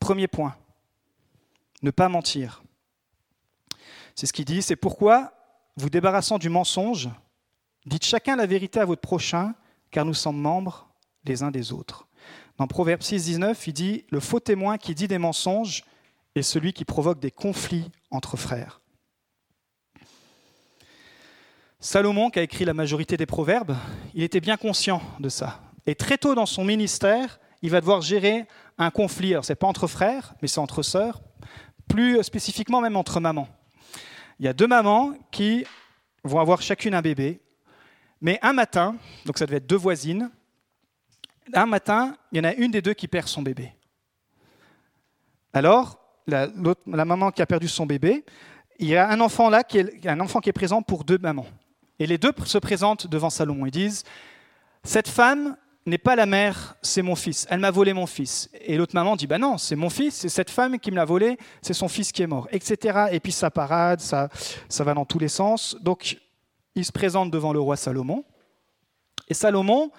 Premier 0.00 0.26
point, 0.26 0.56
ne 1.82 1.92
pas 1.92 2.08
mentir. 2.08 2.64
C'est 4.16 4.26
ce 4.26 4.32
qu'il 4.32 4.44
dit, 4.44 4.62
c'est 4.62 4.76
pourquoi 4.76 5.32
vous 5.76 5.90
débarrassant 5.90 6.38
du 6.38 6.48
mensonge, 6.48 7.08
dites 7.86 8.04
chacun 8.04 8.36
la 8.36 8.46
vérité 8.46 8.80
à 8.80 8.84
votre 8.84 9.00
prochain, 9.00 9.54
car 9.90 10.04
nous 10.04 10.14
sommes 10.14 10.40
membres 10.40 10.88
les 11.24 11.42
uns 11.42 11.50
des 11.50 11.72
autres. 11.72 12.06
Dans 12.58 12.66
Proverbe 12.66 13.02
6, 13.02 13.24
19, 13.24 13.66
il 13.66 13.72
dit 13.72 14.04
Le 14.10 14.20
faux 14.20 14.40
témoin 14.40 14.78
qui 14.78 14.94
dit 14.94 15.08
des 15.08 15.18
mensonges 15.18 15.84
est 16.34 16.42
celui 16.42 16.72
qui 16.72 16.84
provoque 16.84 17.20
des 17.20 17.30
conflits 17.30 17.90
entre 18.10 18.36
frères. 18.36 18.80
Salomon, 21.80 22.30
qui 22.30 22.38
a 22.38 22.42
écrit 22.42 22.64
la 22.64 22.74
majorité 22.74 23.16
des 23.16 23.26
proverbes, 23.26 23.74
il 24.14 24.22
était 24.22 24.40
bien 24.40 24.56
conscient 24.56 25.02
de 25.18 25.28
ça. 25.28 25.60
Et 25.86 25.96
très 25.96 26.16
tôt 26.16 26.34
dans 26.34 26.46
son 26.46 26.64
ministère, 26.64 27.40
il 27.60 27.70
va 27.70 27.80
devoir 27.80 28.02
gérer 28.02 28.46
un 28.78 28.90
conflit. 28.90 29.32
Alors, 29.32 29.44
ce 29.44 29.52
n'est 29.52 29.56
pas 29.56 29.66
entre 29.66 29.88
frères, 29.88 30.34
mais 30.40 30.48
c'est 30.48 30.60
entre 30.60 30.82
sœurs, 30.82 31.20
plus 31.88 32.22
spécifiquement 32.22 32.80
même 32.80 32.96
entre 32.96 33.18
mamans 33.18 33.48
il 34.42 34.46
y 34.46 34.48
a 34.48 34.52
deux 34.52 34.66
mamans 34.66 35.14
qui 35.30 35.64
vont 36.24 36.40
avoir 36.40 36.62
chacune 36.62 36.94
un 36.94 37.00
bébé, 37.00 37.40
mais 38.20 38.40
un 38.42 38.52
matin, 38.52 38.96
donc 39.24 39.38
ça 39.38 39.46
devait 39.46 39.58
être 39.58 39.68
deux 39.68 39.76
voisines, 39.76 40.32
un 41.54 41.66
matin, 41.66 42.16
il 42.32 42.38
y 42.38 42.40
en 42.40 42.50
a 42.50 42.52
une 42.54 42.72
des 42.72 42.82
deux 42.82 42.92
qui 42.92 43.06
perd 43.06 43.28
son 43.28 43.40
bébé. 43.40 43.72
Alors, 45.52 45.96
la, 46.26 46.48
maman 46.86 47.30
qui 47.30 47.40
a 47.40 47.46
perdu 47.46 47.68
son 47.68 47.86
bébé, 47.86 48.24
il 48.80 48.88
y 48.88 48.96
a 48.96 49.08
un 49.08 49.20
enfant 49.20 49.48
là, 49.48 49.62
qui 49.62 49.78
est, 49.78 50.08
un 50.08 50.18
enfant 50.18 50.40
qui 50.40 50.48
est 50.48 50.52
présent 50.52 50.82
pour 50.82 51.04
deux 51.04 51.18
mamans. 51.18 51.46
Et 52.00 52.06
les 52.08 52.18
deux 52.18 52.32
se 52.44 52.58
présentent 52.58 53.06
devant 53.06 53.30
Salomon. 53.30 53.66
Ils 53.66 53.70
disent, 53.70 54.02
cette 54.82 55.06
femme 55.06 55.56
n'est 55.86 55.98
pas 55.98 56.16
la 56.16 56.26
mère, 56.26 56.76
c'est 56.82 57.02
mon 57.02 57.16
fils. 57.16 57.46
Elle 57.50 57.60
m'a 57.60 57.70
volé 57.70 57.92
mon 57.92 58.06
fils. 58.06 58.48
Et 58.64 58.76
l'autre 58.76 58.94
maman 58.94 59.16
dit, 59.16 59.26
bah 59.26 59.38
non, 59.38 59.58
c'est 59.58 59.76
mon 59.76 59.90
fils, 59.90 60.14
c'est 60.14 60.28
cette 60.28 60.50
femme 60.50 60.78
qui 60.78 60.90
me 60.90 60.96
l'a 60.96 61.04
volé, 61.04 61.38
c'est 61.60 61.74
son 61.74 61.88
fils 61.88 62.12
qui 62.12 62.22
est 62.22 62.26
mort, 62.26 62.48
etc. 62.52 63.06
Et 63.10 63.20
puis 63.20 63.32
ça 63.32 63.50
parade, 63.50 64.00
ça, 64.00 64.28
ça 64.68 64.84
va 64.84 64.94
dans 64.94 65.04
tous 65.04 65.18
les 65.18 65.28
sens. 65.28 65.76
Donc, 65.80 66.18
il 66.74 66.84
se 66.84 66.92
présente 66.92 67.30
devant 67.30 67.52
le 67.52 67.60
roi 67.60 67.76
Salomon. 67.76 68.24
Et 69.28 69.34
Salomon 69.34 69.90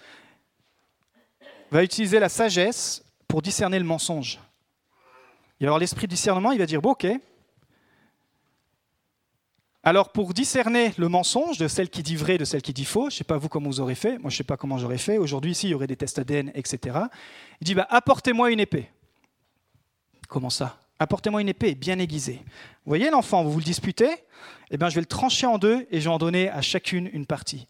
va 1.72 1.84
utiliser 1.84 2.20
la 2.20 2.30
sagesse 2.30 3.04
pour 3.28 3.42
discerner 3.42 3.80
le 3.80 3.86
mensonge. 3.86 4.40
Et 5.60 5.66
alors 5.66 5.80
l'esprit 5.80 6.08
de 6.08 6.12
discernement, 6.12 6.52
il 6.52 6.60
va 6.60 6.66
dire, 6.66 6.82
bon 6.82 6.92
ok, 6.92 7.08
alors 9.86 10.14
pour 10.14 10.34
discerner 10.34 10.94
le 10.98 11.10
mensonge 11.10 11.58
de 11.58 11.68
celle 11.68 11.90
qui 11.90 12.04
dit 12.04 12.16
vrai 12.16 12.38
de 12.38 12.46
celle 12.46 12.62
qui 12.62 12.72
dit 12.72 12.86
faux, 12.86 13.10
je 13.10 13.16
ne 13.16 13.18
sais 13.18 13.24
pas 13.26 13.38
vous 13.38 13.50
comment 13.50 13.70
vous 13.70 13.82
aurez 13.82 13.96
fait, 13.96 14.18
moi 14.18 14.30
je 14.30 14.36
ne 14.36 14.38
sais 14.38 14.44
pas 14.46 14.56
comment 14.56 14.78
j'aurais 14.78 14.98
fait, 14.98 15.18
aujourd'hui 15.18 15.52
ici 15.52 15.68
il 15.68 15.72
y 15.72 15.74
aurait 15.74 15.88
des 15.88 15.98
tests 15.98 16.20
ADN, 16.20 16.52
etc. 16.56 16.98
Il 17.60 17.66
dit 17.66 17.76
bah, 17.76 17.86
apportez-moi 17.90 18.52
une 18.52 18.62
épée. 18.62 18.90
Comment 20.30 20.50
ça? 20.50 20.80
Apportez-moi 21.00 21.42
une 21.42 21.50
épée 21.50 21.76
bien 21.76 22.00
aiguisée. 22.00 22.40
Vous 22.86 22.90
voyez 22.90 23.10
l'enfant, 23.10 23.44
vous 23.44 23.52
vous 23.52 23.60
le 23.60 23.66
disputez 23.66 24.10
Eh 24.72 24.78
bien 24.78 24.88
je 24.88 24.96
vais 24.96 25.02
le 25.02 25.06
trancher 25.06 25.48
en 25.48 25.58
deux 25.58 25.86
et 25.92 26.00
je 26.00 26.06
vais 26.08 26.16
en 26.16 26.18
donner 26.18 26.50
à 26.50 26.62
chacune 26.62 27.10
une 27.12 27.26
partie. 27.26 27.68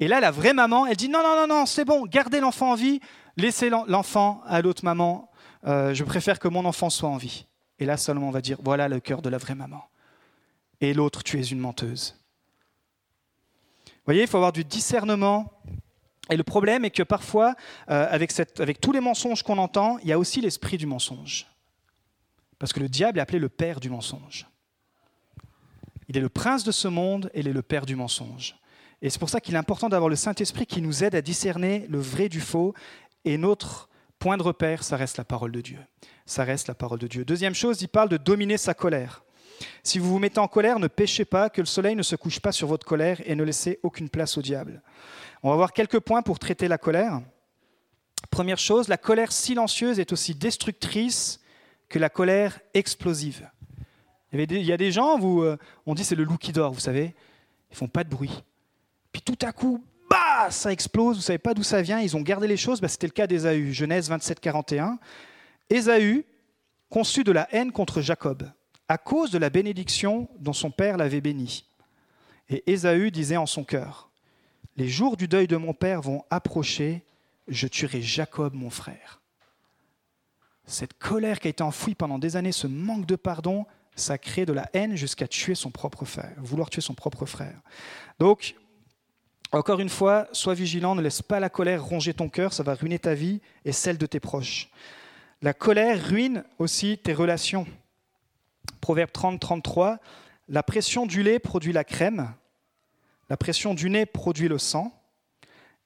Et 0.00 0.08
là 0.08 0.18
la 0.18 0.32
vraie 0.32 0.54
maman, 0.54 0.86
elle 0.86 0.96
dit 0.96 1.08
non, 1.08 1.22
non, 1.22 1.36
non, 1.36 1.46
non, 1.46 1.66
c'est 1.66 1.84
bon, 1.84 2.06
gardez 2.06 2.40
l'enfant 2.40 2.72
en 2.72 2.74
vie, 2.74 2.98
laissez 3.36 3.70
l'enfant 3.70 4.42
à 4.46 4.62
l'autre 4.62 4.84
maman, 4.84 5.30
euh, 5.68 5.94
je 5.94 6.02
préfère 6.02 6.40
que 6.40 6.48
mon 6.48 6.64
enfant 6.64 6.90
soit 6.90 7.08
en 7.08 7.18
vie. 7.18 7.46
Et 7.78 7.84
là 7.84 7.96
Salomon 7.96 8.32
va 8.32 8.40
dire 8.40 8.58
voilà 8.64 8.88
le 8.88 8.98
cœur 8.98 9.22
de 9.22 9.28
la 9.28 9.38
vraie 9.38 9.54
maman 9.54 9.84
et 10.82 10.92
l'autre, 10.94 11.22
tu 11.22 11.40
es 11.40 11.44
une 11.44 11.60
menteuse. 11.60 12.16
Vous 13.86 14.06
voyez, 14.06 14.22
il 14.22 14.28
faut 14.28 14.36
avoir 14.36 14.52
du 14.52 14.64
discernement. 14.64 15.52
Et 16.28 16.36
le 16.36 16.42
problème 16.42 16.84
est 16.84 16.90
que 16.90 17.04
parfois, 17.04 17.54
euh, 17.88 18.06
avec, 18.10 18.32
avec 18.58 18.80
tous 18.80 18.90
les 18.90 19.00
mensonges 19.00 19.44
qu'on 19.44 19.58
entend, 19.58 19.98
il 19.98 20.08
y 20.08 20.12
a 20.12 20.18
aussi 20.18 20.40
l'esprit 20.40 20.76
du 20.78 20.86
mensonge. 20.86 21.46
Parce 22.58 22.72
que 22.72 22.80
le 22.80 22.88
diable 22.88 23.18
est 23.18 23.22
appelé 23.22 23.38
le 23.38 23.48
père 23.48 23.78
du 23.78 23.90
mensonge. 23.90 24.48
Il 26.08 26.16
est 26.16 26.20
le 26.20 26.28
prince 26.28 26.64
de 26.64 26.72
ce 26.72 26.88
monde 26.88 27.30
et 27.32 27.40
il 27.40 27.48
est 27.48 27.52
le 27.52 27.62
père 27.62 27.86
du 27.86 27.94
mensonge. 27.94 28.56
Et 29.02 29.10
c'est 29.10 29.20
pour 29.20 29.30
ça 29.30 29.40
qu'il 29.40 29.54
est 29.54 29.58
important 29.58 29.88
d'avoir 29.88 30.08
le 30.08 30.16
Saint-Esprit 30.16 30.66
qui 30.66 30.82
nous 30.82 31.04
aide 31.04 31.14
à 31.14 31.22
discerner 31.22 31.86
le 31.88 32.00
vrai 32.00 32.28
du 32.28 32.40
faux. 32.40 32.74
Et 33.24 33.38
notre 33.38 33.88
point 34.18 34.36
de 34.36 34.42
repère, 34.42 34.82
ça 34.82 34.96
reste 34.96 35.16
la 35.16 35.24
parole 35.24 35.52
de 35.52 35.60
Dieu. 35.60 35.78
Ça 36.26 36.42
reste 36.42 36.66
la 36.66 36.74
parole 36.74 36.98
de 36.98 37.06
Dieu. 37.06 37.24
Deuxième 37.24 37.54
chose, 37.54 37.82
il 37.82 37.88
parle 37.88 38.08
de 38.08 38.16
dominer 38.16 38.56
sa 38.56 38.74
colère. 38.74 39.22
Si 39.82 39.98
vous 39.98 40.08
vous 40.08 40.18
mettez 40.18 40.38
en 40.38 40.48
colère, 40.48 40.78
ne 40.78 40.88
péchez 40.88 41.24
pas, 41.24 41.50
que 41.50 41.60
le 41.60 41.66
soleil 41.66 41.96
ne 41.96 42.02
se 42.02 42.16
couche 42.16 42.40
pas 42.40 42.52
sur 42.52 42.68
votre 42.68 42.86
colère 42.86 43.20
et 43.24 43.34
ne 43.34 43.42
laissez 43.42 43.78
aucune 43.82 44.08
place 44.08 44.36
au 44.38 44.42
diable. 44.42 44.82
On 45.42 45.50
va 45.50 45.56
voir 45.56 45.72
quelques 45.72 46.00
points 46.00 46.22
pour 46.22 46.38
traiter 46.38 46.68
la 46.68 46.78
colère. 46.78 47.20
Première 48.30 48.58
chose, 48.58 48.88
la 48.88 48.96
colère 48.96 49.32
silencieuse 49.32 49.98
est 49.98 50.12
aussi 50.12 50.34
destructrice 50.34 51.40
que 51.88 51.98
la 51.98 52.08
colère 52.08 52.60
explosive. 52.74 53.48
Il 54.32 54.64
y 54.64 54.72
a 54.72 54.76
des 54.76 54.92
gens, 54.92 55.18
euh, 55.20 55.56
on 55.84 55.94
dit 55.94 56.04
c'est 56.04 56.14
le 56.14 56.24
loup 56.24 56.38
qui 56.38 56.52
dort, 56.52 56.72
vous 56.72 56.80
savez, 56.80 57.14
ils 57.70 57.76
font 57.76 57.88
pas 57.88 58.04
de 58.04 58.08
bruit. 58.08 58.42
Puis 59.12 59.20
tout 59.20 59.38
à 59.42 59.52
coup, 59.52 59.84
bah, 60.08 60.50
ça 60.50 60.72
explose, 60.72 61.16
vous 61.16 61.22
savez 61.22 61.38
pas 61.38 61.52
d'où 61.52 61.62
ça 61.62 61.82
vient, 61.82 62.00
ils 62.00 62.16
ont 62.16 62.22
gardé 62.22 62.46
les 62.46 62.56
choses, 62.56 62.80
bah, 62.80 62.88
c'était 62.88 63.06
le 63.06 63.12
cas 63.12 63.26
d'Ésaü, 63.26 63.74
Genèse 63.74 64.08
27, 64.08 64.40
41. 64.40 64.98
Ésaü 65.68 66.24
conçut 66.88 67.24
de 67.24 67.32
la 67.32 67.46
haine 67.54 67.72
contre 67.72 68.00
Jacob 68.00 68.50
à 68.92 68.98
cause 68.98 69.30
de 69.30 69.38
la 69.38 69.48
bénédiction 69.48 70.28
dont 70.38 70.52
son 70.52 70.70
père 70.70 70.98
l'avait 70.98 71.22
béni. 71.22 71.64
Et 72.50 72.70
Ésaü 72.70 73.10
disait 73.10 73.38
en 73.38 73.46
son 73.46 73.64
cœur, 73.64 74.10
Les 74.76 74.86
jours 74.86 75.16
du 75.16 75.28
deuil 75.28 75.46
de 75.46 75.56
mon 75.56 75.72
père 75.72 76.02
vont 76.02 76.26
approcher, 76.28 77.02
je 77.48 77.66
tuerai 77.68 78.02
Jacob 78.02 78.52
mon 78.52 78.68
frère. 78.68 79.22
Cette 80.66 80.92
colère 80.98 81.40
qui 81.40 81.46
a 81.46 81.50
été 81.50 81.62
enfouie 81.62 81.94
pendant 81.94 82.18
des 82.18 82.36
années, 82.36 82.52
ce 82.52 82.66
manque 82.66 83.06
de 83.06 83.16
pardon, 83.16 83.64
ça 83.96 84.18
crée 84.18 84.44
de 84.44 84.52
la 84.52 84.68
haine 84.74 84.94
jusqu'à 84.94 85.26
tuer 85.26 85.54
son 85.54 85.70
propre 85.70 86.04
frère, 86.04 86.34
vouloir 86.36 86.68
tuer 86.68 86.82
son 86.82 86.92
propre 86.92 87.24
frère. 87.24 87.62
Donc, 88.18 88.56
encore 89.52 89.80
une 89.80 89.88
fois, 89.88 90.28
sois 90.32 90.52
vigilant, 90.52 90.94
ne 90.94 91.00
laisse 91.00 91.22
pas 91.22 91.40
la 91.40 91.48
colère 91.48 91.82
ronger 91.82 92.12
ton 92.12 92.28
cœur, 92.28 92.52
ça 92.52 92.62
va 92.62 92.74
ruiner 92.74 92.98
ta 92.98 93.14
vie 93.14 93.40
et 93.64 93.72
celle 93.72 93.96
de 93.96 94.04
tes 94.04 94.20
proches. 94.20 94.68
La 95.40 95.54
colère 95.54 95.98
ruine 96.08 96.44
aussi 96.58 96.98
tes 96.98 97.14
relations. 97.14 97.66
Proverbe 98.80 99.12
30, 99.12 99.40
33, 99.40 99.98
la 100.48 100.62
pression 100.62 101.06
du 101.06 101.22
lait 101.22 101.38
produit 101.38 101.72
la 101.72 101.84
crème, 101.84 102.34
la 103.28 103.36
pression 103.36 103.74
du 103.74 103.88
nez 103.88 104.06
produit 104.06 104.48
le 104.48 104.58
sang, 104.58 104.92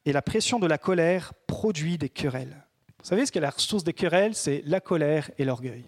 et 0.04 0.12
la 0.12 0.22
pression 0.22 0.58
de 0.58 0.66
la 0.66 0.78
colère 0.78 1.32
produit 1.46 1.98
des 1.98 2.08
querelles. 2.08 2.64
Vous 3.00 3.08
savez 3.10 3.26
ce 3.26 3.32
qu'est 3.32 3.40
la 3.40 3.52
source 3.56 3.84
des 3.84 3.92
querelles? 3.92 4.34
C'est 4.34 4.62
la 4.64 4.80
colère 4.80 5.30
et 5.38 5.44
l'orgueil. 5.44 5.84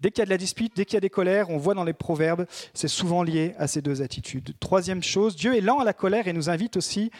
Dès 0.00 0.10
qu'il 0.10 0.20
y 0.20 0.22
a 0.22 0.26
de 0.26 0.30
la 0.30 0.36
dispute, 0.36 0.76
dès 0.76 0.84
qu'il 0.84 0.94
y 0.94 0.98
a 0.98 1.00
des 1.00 1.10
colères, 1.10 1.50
on 1.50 1.58
voit 1.58 1.74
dans 1.74 1.84
les 1.84 1.92
proverbes, 1.92 2.46
c'est 2.72 2.86
souvent 2.86 3.22
lié 3.22 3.54
à 3.58 3.66
ces 3.66 3.82
deux 3.82 4.00
attitudes. 4.00 4.54
Troisième 4.60 5.02
chose, 5.02 5.34
Dieu 5.34 5.56
est 5.56 5.60
lent 5.60 5.80
à 5.80 5.84
la 5.84 5.92
colère 5.92 6.28
et 6.28 6.32
nous 6.32 6.50
invite 6.50 6.76
aussi 6.76 7.10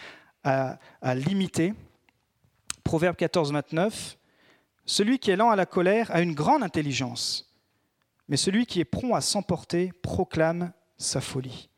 à, 0.45 0.79
à 1.03 1.15
l'imiter. 1.15 1.75
Proverbe 2.85 3.17
14, 3.17 3.53
29, 3.53 4.17
Celui 4.87 5.19
qui 5.19 5.31
est 5.31 5.37
lent 5.37 5.51
à 5.51 5.57
la 5.57 5.67
colère 5.67 6.11
a 6.13 6.21
une 6.21 6.35
grande 6.35 6.63
intelligence, 6.63 7.48
mais 8.29 8.37
celui 8.37 8.67
qui 8.67 8.81
est 8.81 8.85
prompt 8.85 9.15
à 9.15 9.21
s'emporter 9.21 9.93
proclame 10.03 10.73
sa 10.97 11.21
folie. 11.21 11.69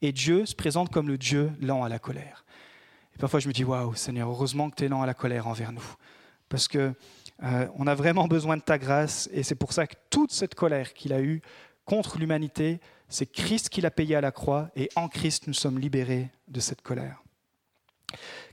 Et 0.00 0.12
Dieu 0.12 0.46
se 0.46 0.54
présente 0.54 0.90
comme 0.90 1.08
le 1.08 1.18
Dieu 1.18 1.50
lent 1.60 1.82
à 1.82 1.88
la 1.88 1.98
colère. 1.98 2.44
Et 3.14 3.18
parfois 3.18 3.40
je 3.40 3.48
me 3.48 3.52
dis, 3.52 3.64
waouh 3.64 3.94
Seigneur, 3.94 4.28
heureusement 4.28 4.70
que 4.70 4.76
tu 4.76 4.84
es 4.84 4.88
lent 4.88 5.02
à 5.02 5.06
la 5.06 5.14
colère 5.14 5.46
envers 5.48 5.72
nous. 5.72 5.94
Parce 6.48 6.68
que 6.68 6.94
euh, 7.42 7.68
on 7.76 7.86
a 7.86 7.94
vraiment 7.94 8.26
besoin 8.26 8.56
de 8.56 8.62
ta 8.62 8.78
grâce, 8.78 9.28
et 9.32 9.42
c'est 9.42 9.54
pour 9.54 9.72
ça 9.72 9.86
que 9.86 9.94
toute 10.10 10.32
cette 10.32 10.54
colère 10.54 10.92
qu'il 10.92 11.12
a 11.12 11.20
eue 11.20 11.40
contre 11.84 12.18
l'humanité, 12.18 12.80
c'est 13.08 13.26
Christ 13.26 13.68
qui 13.68 13.80
l'a 13.80 13.90
payé 13.90 14.16
à 14.16 14.20
la 14.20 14.32
croix, 14.32 14.70
et 14.76 14.88
en 14.96 15.08
Christ 15.08 15.46
nous 15.46 15.54
sommes 15.54 15.78
libérés 15.78 16.30
de 16.48 16.60
cette 16.60 16.82
colère. 16.82 17.22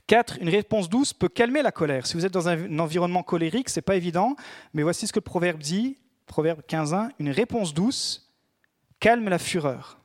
4. 0.06 0.38
Une 0.40 0.48
réponse 0.48 0.88
douce 0.88 1.12
peut 1.12 1.28
calmer 1.28 1.62
la 1.62 1.72
colère. 1.72 2.06
Si 2.06 2.14
vous 2.14 2.24
êtes 2.24 2.32
dans 2.32 2.48
un 2.48 2.78
environnement 2.78 3.22
colérique, 3.22 3.68
ce 3.68 3.78
n'est 3.78 3.82
pas 3.82 3.96
évident, 3.96 4.36
mais 4.72 4.82
voici 4.82 5.06
ce 5.06 5.12
que 5.12 5.18
le 5.18 5.24
proverbe 5.24 5.58
dit 5.58 5.98
Proverbe 6.26 6.60
15.1, 6.68 7.10
une 7.18 7.30
réponse 7.30 7.72
douce 7.72 8.32
calme 9.00 9.28
la 9.28 9.38
fureur, 9.38 9.98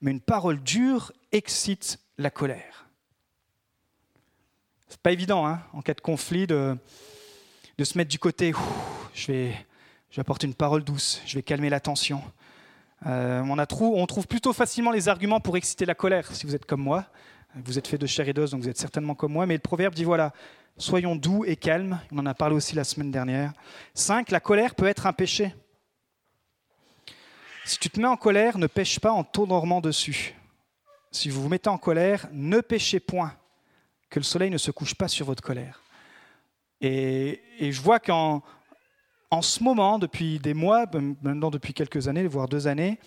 mais 0.00 0.10
une 0.10 0.20
parole 0.20 0.60
dure 0.62 1.12
excite 1.32 1.98
la 2.16 2.30
colère. 2.30 2.86
C'est 4.88 5.00
pas 5.00 5.12
évident, 5.12 5.46
hein, 5.46 5.60
en 5.72 5.82
cas 5.82 5.94
de 5.94 6.00
conflit, 6.00 6.46
de, 6.46 6.76
de 7.76 7.84
se 7.84 7.98
mettre 7.98 8.10
du 8.10 8.18
côté. 8.18 8.52
je 9.14 9.26
vais, 9.26 9.52
je 10.10 10.16
vais 10.16 10.20
apporter 10.20 10.46
une 10.46 10.54
parole 10.54 10.82
douce, 10.82 11.20
je 11.26 11.34
vais 11.34 11.42
calmer 11.42 11.68
la 11.68 11.80
tension. 11.80 12.22
Euh, 13.06 13.42
on, 13.44 13.58
a 13.58 13.66
on 13.80 14.06
trouve 14.06 14.26
plutôt 14.26 14.52
facilement 14.52 14.90
les 14.90 15.08
arguments 15.08 15.40
pour 15.40 15.56
exciter 15.56 15.84
la 15.84 15.94
colère, 15.94 16.34
si 16.34 16.46
vous 16.46 16.54
êtes 16.54 16.64
comme 16.64 16.80
moi. 16.82 17.04
Vous 17.54 17.78
êtes 17.78 17.86
fait 17.86 17.98
de 17.98 18.06
chair 18.06 18.28
et 18.28 18.32
d'os, 18.32 18.50
donc 18.50 18.62
vous 18.62 18.68
êtes 18.68 18.78
certainement 18.78 19.14
comme 19.14 19.32
moi. 19.32 19.46
Mais 19.46 19.54
le 19.54 19.60
proverbe 19.60 19.94
dit 19.94 20.04
voilà, 20.04 20.32
soyons 20.78 21.16
doux 21.16 21.44
et 21.44 21.56
calmes. 21.56 22.00
On 22.10 22.18
en 22.18 22.26
a 22.26 22.34
parlé 22.34 22.54
aussi 22.54 22.74
la 22.74 22.84
semaine 22.84 23.10
dernière. 23.10 23.52
5. 23.94 24.30
La 24.30 24.40
colère 24.40 24.74
peut 24.74 24.86
être 24.86 25.06
un 25.06 25.12
péché. 25.12 25.54
Si 27.64 27.78
tu 27.78 27.90
te 27.90 28.00
mets 28.00 28.08
en 28.08 28.16
colère, 28.16 28.56
ne 28.56 28.66
pêche 28.66 28.98
pas 28.98 29.12
en 29.12 29.24
t'endormant 29.24 29.80
dessus. 29.80 30.34
Si 31.10 31.28
vous 31.28 31.42
vous 31.42 31.48
mettez 31.48 31.68
en 31.68 31.78
colère, 31.78 32.28
ne 32.32 32.60
pêchez 32.60 33.00
point, 33.00 33.34
que 34.08 34.18
le 34.18 34.24
soleil 34.24 34.50
ne 34.50 34.58
se 34.58 34.70
couche 34.70 34.94
pas 34.94 35.08
sur 35.08 35.26
votre 35.26 35.42
colère. 35.42 35.82
Et 36.80 37.40
je 37.60 37.80
vois 37.82 37.98
qu'en 37.98 38.42
en 39.30 39.42
ce 39.42 39.62
moment, 39.62 39.98
depuis 39.98 40.38
des 40.38 40.54
mois, 40.54 40.86
maintenant 41.22 41.50
depuis 41.50 41.74
quelques 41.74 42.08
années, 42.08 42.26
voire 42.26 42.48
deux 42.48 42.66
années, 42.66 42.98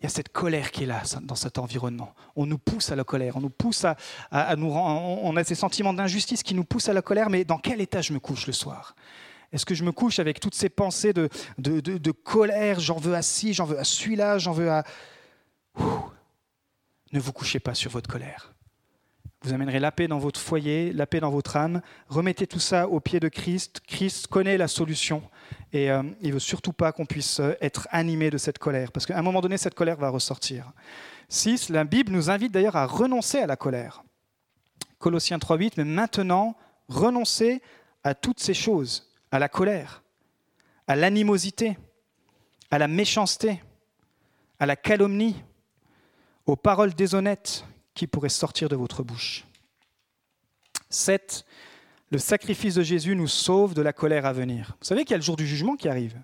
il 0.00 0.04
y 0.04 0.06
a 0.06 0.08
cette 0.08 0.30
colère 0.30 0.72
qui 0.72 0.84
est 0.84 0.86
là 0.86 1.02
dans 1.22 1.34
cet 1.36 1.58
environnement. 1.58 2.14
On 2.34 2.46
nous 2.46 2.58
pousse 2.58 2.90
à 2.90 2.96
la 2.96 3.04
colère, 3.04 3.36
on 3.36 3.40
nous 3.40 3.50
pousse 3.50 3.84
à, 3.84 4.56
nous 4.56 4.70
on 4.70 5.36
a 5.36 5.44
ces 5.44 5.54
sentiments 5.54 5.92
d'injustice 5.92 6.42
qui 6.42 6.54
nous 6.54 6.64
poussent 6.64 6.88
à 6.88 6.92
la 6.92 7.02
colère. 7.02 7.30
Mais 7.30 7.44
dans 7.44 7.58
quel 7.58 7.80
état 7.80 8.00
je 8.00 8.12
me 8.12 8.18
couche 8.18 8.46
le 8.46 8.52
soir? 8.52 8.96
Est-ce 9.52 9.64
que 9.64 9.74
je 9.74 9.84
me 9.84 9.92
couche 9.92 10.18
avec 10.18 10.40
toutes 10.40 10.54
ces 10.54 10.68
pensées 10.68 11.12
de, 11.12 11.28
de, 11.58 12.10
colère 12.10 12.80
J'en 12.80 12.98
veux 12.98 13.14
à 13.14 13.22
ci, 13.22 13.54
j'en 13.54 13.64
veux 13.64 13.78
à 13.78 13.84
celui-là, 13.84 14.38
j'en 14.38 14.52
veux 14.52 14.70
à. 14.70 14.84
Ne 17.12 17.20
vous 17.20 17.32
couchez 17.32 17.60
pas 17.60 17.74
sur 17.74 17.90
votre 17.90 18.10
colère. 18.10 18.52
Vous 19.42 19.52
amènerez 19.52 19.78
la 19.78 19.92
paix 19.92 20.08
dans 20.08 20.18
votre 20.18 20.40
foyer, 20.40 20.92
la 20.92 21.06
paix 21.06 21.20
dans 21.20 21.30
votre 21.30 21.56
âme. 21.56 21.80
Remettez 22.08 22.48
tout 22.48 22.58
ça 22.58 22.88
au 22.88 22.98
pied 22.98 23.20
de 23.20 23.28
Christ. 23.28 23.80
Christ 23.86 24.26
connaît 24.26 24.58
la 24.58 24.66
solution 24.66 25.22
et 25.72 25.90
euh, 25.90 26.02
il 26.20 26.28
ne 26.28 26.32
veut 26.34 26.38
surtout 26.40 26.72
pas 26.72 26.90
qu'on 26.90 27.06
puisse 27.06 27.38
euh, 27.38 27.54
être 27.60 27.86
animé 27.92 28.30
de 28.30 28.38
cette 28.38 28.58
colère, 28.58 28.90
parce 28.90 29.06
qu'à 29.06 29.16
un 29.18 29.22
moment 29.22 29.40
donné, 29.40 29.56
cette 29.56 29.74
colère 29.74 29.96
va 29.96 30.08
ressortir. 30.08 30.72
6. 31.28 31.68
La 31.68 31.84
Bible 31.84 32.12
nous 32.12 32.30
invite 32.30 32.52
d'ailleurs 32.52 32.76
à 32.76 32.86
renoncer 32.86 33.38
à 33.38 33.46
la 33.46 33.56
colère. 33.56 34.02
Colossiens 34.98 35.38
3.8, 35.38 35.74
mais 35.76 35.84
maintenant, 35.84 36.56
renoncez 36.88 37.62
à 38.02 38.14
toutes 38.14 38.40
ces 38.40 38.54
choses, 38.54 39.12
à 39.30 39.38
la 39.38 39.48
colère, 39.48 40.02
à 40.88 40.96
l'animosité, 40.96 41.78
à 42.70 42.78
la 42.78 42.88
méchanceté, 42.88 43.62
à 44.58 44.66
la 44.66 44.74
calomnie, 44.74 45.36
aux 46.46 46.56
paroles 46.56 46.94
déshonnêtes 46.94 47.64
qui 47.98 48.06
pourrait 48.06 48.28
sortir 48.28 48.68
de 48.68 48.76
votre 48.76 49.02
bouche. 49.02 49.44
7. 50.88 51.44
Le 52.10 52.18
sacrifice 52.18 52.76
de 52.76 52.82
Jésus 52.82 53.16
nous 53.16 53.26
sauve 53.26 53.74
de 53.74 53.82
la 53.82 53.92
colère 53.92 54.24
à 54.24 54.32
venir. 54.32 54.76
Vous 54.80 54.86
savez 54.86 55.02
qu'il 55.02 55.10
y 55.10 55.14
a 55.14 55.18
le 55.18 55.24
jour 55.24 55.36
du 55.36 55.46
jugement 55.46 55.74
qui 55.74 55.88
arrive. 55.88 56.16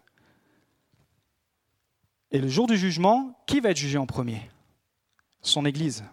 Et 2.31 2.39
le 2.39 2.49
jour 2.49 2.69
du 2.69 2.79
jugement, 2.79 3.37
qui 3.47 3.59
va 3.61 3.71
être 3.71 3.77
jugé 3.77 3.99
en 3.99 4.07
premier? 4.07 4.41
Son 5.43 5.67
Église. 5.67 6.05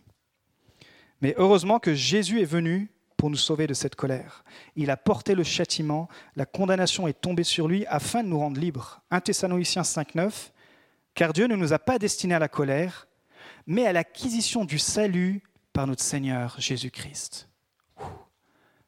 Mais 1.22 1.36
heureusement 1.38 1.78
que 1.78 1.94
Jésus 1.94 2.42
est 2.42 2.46
venu 2.46 2.92
pour 3.16 3.30
nous 3.30 3.38
sauver 3.38 3.68
de 3.68 3.76
cette 3.76 3.96
colère. 3.96 4.44
Il 4.76 4.90
a 4.90 4.98
porté 4.98 5.36
le 5.36 5.44
châtiment, 5.44 6.10
la 6.36 6.48
condamnation 6.48 7.08
est 7.08 7.22
tombée 7.22 7.44
sur 7.44 7.68
lui 7.68 7.86
afin 7.86 8.24
de 8.24 8.30
nous 8.30 8.40
rendre 8.40 8.60
libres. 8.60 9.02
1 9.12 9.22
Thessaloniciens 9.22 9.84
5.9 9.84 10.50
Car 11.14 11.34
Dieu 11.34 11.46
ne 11.46 11.56
nous 11.56 11.72
a 11.72 11.78
pas 11.78 12.00
destinés 12.00 12.34
à 12.34 12.40
la 12.40 12.50
colère, 12.50 13.08
mais 13.68 13.86
à 13.86 13.94
l'acquisition 13.94 14.66
du 14.66 14.80
salut 14.80 15.44
par 15.74 15.88
notre 15.88 16.04
Seigneur 16.04 16.56
Jésus-Christ. 16.60 17.48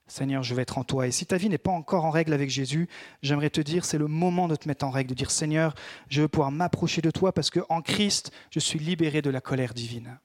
Seigneur, 0.07 0.43
je 0.43 0.53
vais 0.53 0.61
être 0.61 0.77
en 0.77 0.83
toi. 0.83 1.07
Et 1.07 1.11
si 1.11 1.25
ta 1.25 1.37
vie 1.37 1.49
n'est 1.49 1.57
pas 1.57 1.71
encore 1.71 2.05
en 2.05 2.11
règle 2.11 2.33
avec 2.33 2.49
Jésus, 2.49 2.87
j'aimerais 3.21 3.49
te 3.49 3.61
dire, 3.61 3.85
c'est 3.85 3.97
le 3.97 4.07
moment 4.07 4.47
de 4.47 4.55
te 4.55 4.67
mettre 4.67 4.85
en 4.85 4.91
règle, 4.91 5.09
de 5.09 5.15
dire, 5.15 5.31
Seigneur, 5.31 5.73
je 6.09 6.21
veux 6.21 6.27
pouvoir 6.27 6.51
m'approcher 6.51 7.01
de 7.01 7.09
toi 7.09 7.31
parce 7.31 7.49
qu'en 7.49 7.81
Christ, 7.81 8.31
je 8.51 8.59
suis 8.59 8.79
libéré 8.79 9.21
de 9.21 9.29
la 9.29 9.41
colère 9.41 9.73
divine. 9.73 10.19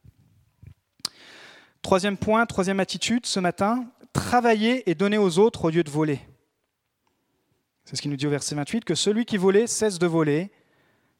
Troisième 1.80 2.18
point, 2.18 2.44
troisième 2.44 2.80
attitude 2.80 3.24
ce 3.24 3.40
matin, 3.40 3.86
travailler 4.12 4.90
et 4.90 4.94
donner 4.94 5.16
aux 5.16 5.38
autres 5.38 5.66
au 5.66 5.70
lieu 5.70 5.84
de 5.84 5.90
voler. 5.90 6.20
C'est 7.84 7.96
ce 7.96 8.02
qu'il 8.02 8.10
nous 8.10 8.16
dit 8.16 8.26
au 8.26 8.30
verset 8.30 8.54
28, 8.54 8.84
que 8.84 8.94
celui 8.94 9.24
qui 9.24 9.38
volait 9.38 9.66
cesse 9.66 9.98
de 9.98 10.06
voler 10.06 10.50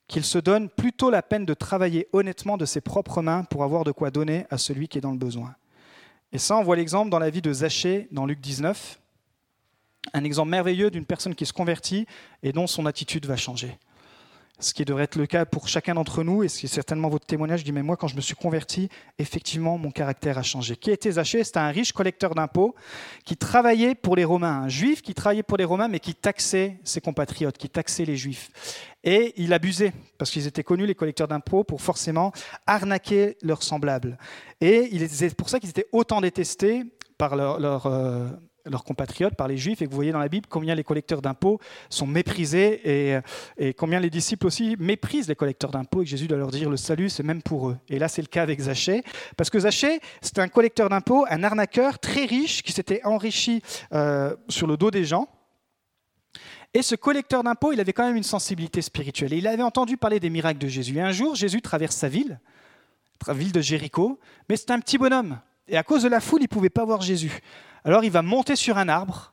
qu'il 0.09 0.25
se 0.25 0.39
donne 0.39 0.69
plutôt 0.69 1.11
la 1.11 1.23
peine 1.23 1.45
de 1.45 1.55
travailler 1.55 2.09
honnêtement 2.13 2.57
de 2.57 2.65
ses 2.65 2.81
propres 2.81 3.23
mains 3.23 3.45
pour 3.45 3.63
avoir 3.63 3.85
de 3.85 3.93
quoi 3.93 4.11
donner 4.11 4.47
à 4.51 4.59
celui 4.59 4.89
qui 4.89 4.99
est 4.99 5.03
dans 5.03 5.13
le 5.13 5.19
besoin. 5.19 5.55
Et 6.33 6.39
ça, 6.39 6.57
on 6.57 6.63
voit 6.63 6.77
l'exemple 6.77 7.11
dans 7.11 7.19
la 7.19 7.31
vie 7.31 7.43
de 7.43 7.53
Zachée 7.53 8.09
dans 8.11 8.27
Luc 8.27 8.41
19, 8.41 9.01
un 10.15 10.25
exemple 10.25 10.51
merveilleux 10.51 10.91
d'une 10.91 11.05
personne 11.05 11.35
qui 11.35 11.47
se 11.47 11.53
convertit 11.53 12.07
et 12.43 12.53
dont 12.53 12.67
son 12.67 12.87
attitude 12.87 13.27
va 13.27 13.37
changer 13.37 13.79
ce 14.61 14.75
qui 14.75 14.85
devrait 14.85 15.05
être 15.05 15.17
le 15.17 15.27
cas 15.27 15.45
pour 15.45 15.69
chacun 15.69 15.95
d'entre 15.95 16.25
nous, 16.25 16.43
et 16.43 16.49
c'est 16.49 16.67
certainement 16.67 17.09
votre 17.09 17.27
témoignage, 17.27 17.63
dit, 17.63 17.73
mais 17.73 17.83
moi, 17.83 17.97
quand 17.97 18.09
je 18.09 18.17
me 18.17 18.21
suis 18.21 18.35
converti, 18.35 18.89
effectivement, 19.19 19.79
mon 19.79 19.91
caractère 19.91 20.37
a 20.39 20.43
changé. 20.43 20.77
Qui 20.77 20.91
était 20.91 21.13
Zachée? 21.13 21.45
C'était 21.45 21.59
un 21.59 21.71
riche 21.71 21.93
collecteur 21.93 22.35
d'impôts 22.35 22.75
qui 23.25 23.37
travaillait 23.37 23.95
pour 23.95 24.17
les 24.17 24.25
Romains, 24.25 24.63
un 24.63 24.69
juif 24.69 25.01
qui 25.03 25.15
travaillait 25.15 25.43
pour 25.43 25.59
les 25.59 25.65
Romains, 25.65 25.89
mais 25.89 26.01
qui 26.01 26.15
taxait 26.15 26.79
ses 26.83 27.01
compatriotes, 27.01 27.57
qui 27.57 27.69
taxait 27.69 28.05
les 28.05 28.17
juifs. 28.17 28.51
Et 29.05 29.33
il 29.37 29.53
abusait, 29.53 29.93
parce 30.19 30.31
qu'ils 30.31 30.47
étaient 30.47 30.65
connus, 30.65 30.87
les 30.87 30.95
collecteurs 30.95 31.29
d'impôts, 31.29 31.63
pour 31.63 31.81
forcément 31.81 32.33
arnaquer 32.67 33.37
leurs 33.43 33.63
semblables. 33.63 34.19
Et 34.61 35.07
c'est 35.09 35.37
pour 35.37 35.49
ça 35.49 35.61
qu'ils 35.61 35.71
étaient 35.71 35.89
autant 35.93 36.21
détestés 36.21 36.85
par 37.17 37.37
leur, 37.37 37.87
euh, 37.87 38.29
leurs 38.69 38.85
compatriotes, 38.85 39.35
par 39.35 39.49
les 39.49 39.57
Juifs, 39.57 39.83
et 39.83 39.87
que 39.87 39.91
vous 39.91 39.97
voyez 39.97 40.13
dans 40.13 40.19
la 40.19 40.29
Bible 40.29 40.47
combien 40.49 40.75
les 40.75 40.85
collecteurs 40.85 41.23
d'impôts 41.23 41.59
sont 41.91 42.07
méprisés 42.07 42.81
et, 42.85 43.19
et, 43.59 43.75
combien 43.75 44.01
les 44.01 44.11
disciples 44.11 44.47
aussi 44.47 44.77
méprisent 44.79 45.29
les 45.29 45.37
collecteurs 45.37 45.71
d'impôts, 45.71 46.03
et 46.03 46.05
que 46.05 46.11
Jésus 46.11 46.29
doit 46.29 46.39
leur 46.39 46.51
dire 46.51 46.71
le 46.71 46.77
salut, 46.77 47.09
c'est 47.09 47.23
même 47.23 47.43
pour 47.43 47.71
eux. 47.71 47.79
Et 47.89 47.99
là, 47.99 48.09
c'est 48.09 48.23
le 48.23 48.29
cas 48.29 48.43
avec 48.43 48.61
Zachée, 48.61 49.03
parce 49.37 49.51
que 49.51 49.59
Zachée, 49.59 50.01
c'est 50.21 50.39
un 50.39 50.49
collecteur 50.49 50.89
d'impôts, 50.89 51.27
un 51.29 51.43
arnaqueur 51.43 51.99
très 51.99 52.25
riche 52.25 52.63
qui 52.63 52.73
s'était 52.73 53.01
enrichi 53.05 53.63
euh, 53.93 54.35
sur 54.49 54.67
le 54.67 54.77
dos 54.77 54.91
des 54.91 55.05
gens. 55.05 55.29
Et 56.75 56.83
ce 56.83 56.95
collecteur 56.95 57.43
d'impôts, 57.43 57.73
il 57.73 57.81
avait 57.81 57.93
quand 57.93 58.07
même 58.07 58.17
une 58.17 58.23
sensibilité 58.23 58.83
spirituelle. 58.83 59.33
Et 59.33 59.39
il 59.39 59.47
avait 59.47 59.63
entendu 59.63 59.97
parler 59.97 60.21
des 60.21 60.31
miracles 60.31 60.61
de 60.61 60.69
Jésus. 60.69 60.97
Et 60.97 61.01
un 61.01 61.13
jour, 61.13 61.35
Jésus 61.35 61.63
traverse 61.63 61.97
sa 61.97 62.09
ville, 62.09 62.41
la 63.27 63.35
ville 63.35 63.53
de 63.53 63.61
Jéricho, 63.61 64.19
mais 64.49 64.57
c'est 64.57 64.71
un 64.71 64.81
petit 64.81 64.99
bonhomme. 64.99 65.41
Et 65.67 65.77
à 65.77 65.83
cause 65.83 66.03
de 66.03 66.09
la 66.09 66.21
foule, 66.21 66.41
il 66.41 66.45
ne 66.45 66.49
pouvait 66.49 66.71
pas 66.71 66.85
voir 66.85 67.01
Jésus. 67.01 67.41
Alors 67.85 68.05
il 68.05 68.11
va 68.11 68.23
monter 68.23 68.57
sur 68.57 68.79
un 68.79 68.89
arbre, 68.89 69.33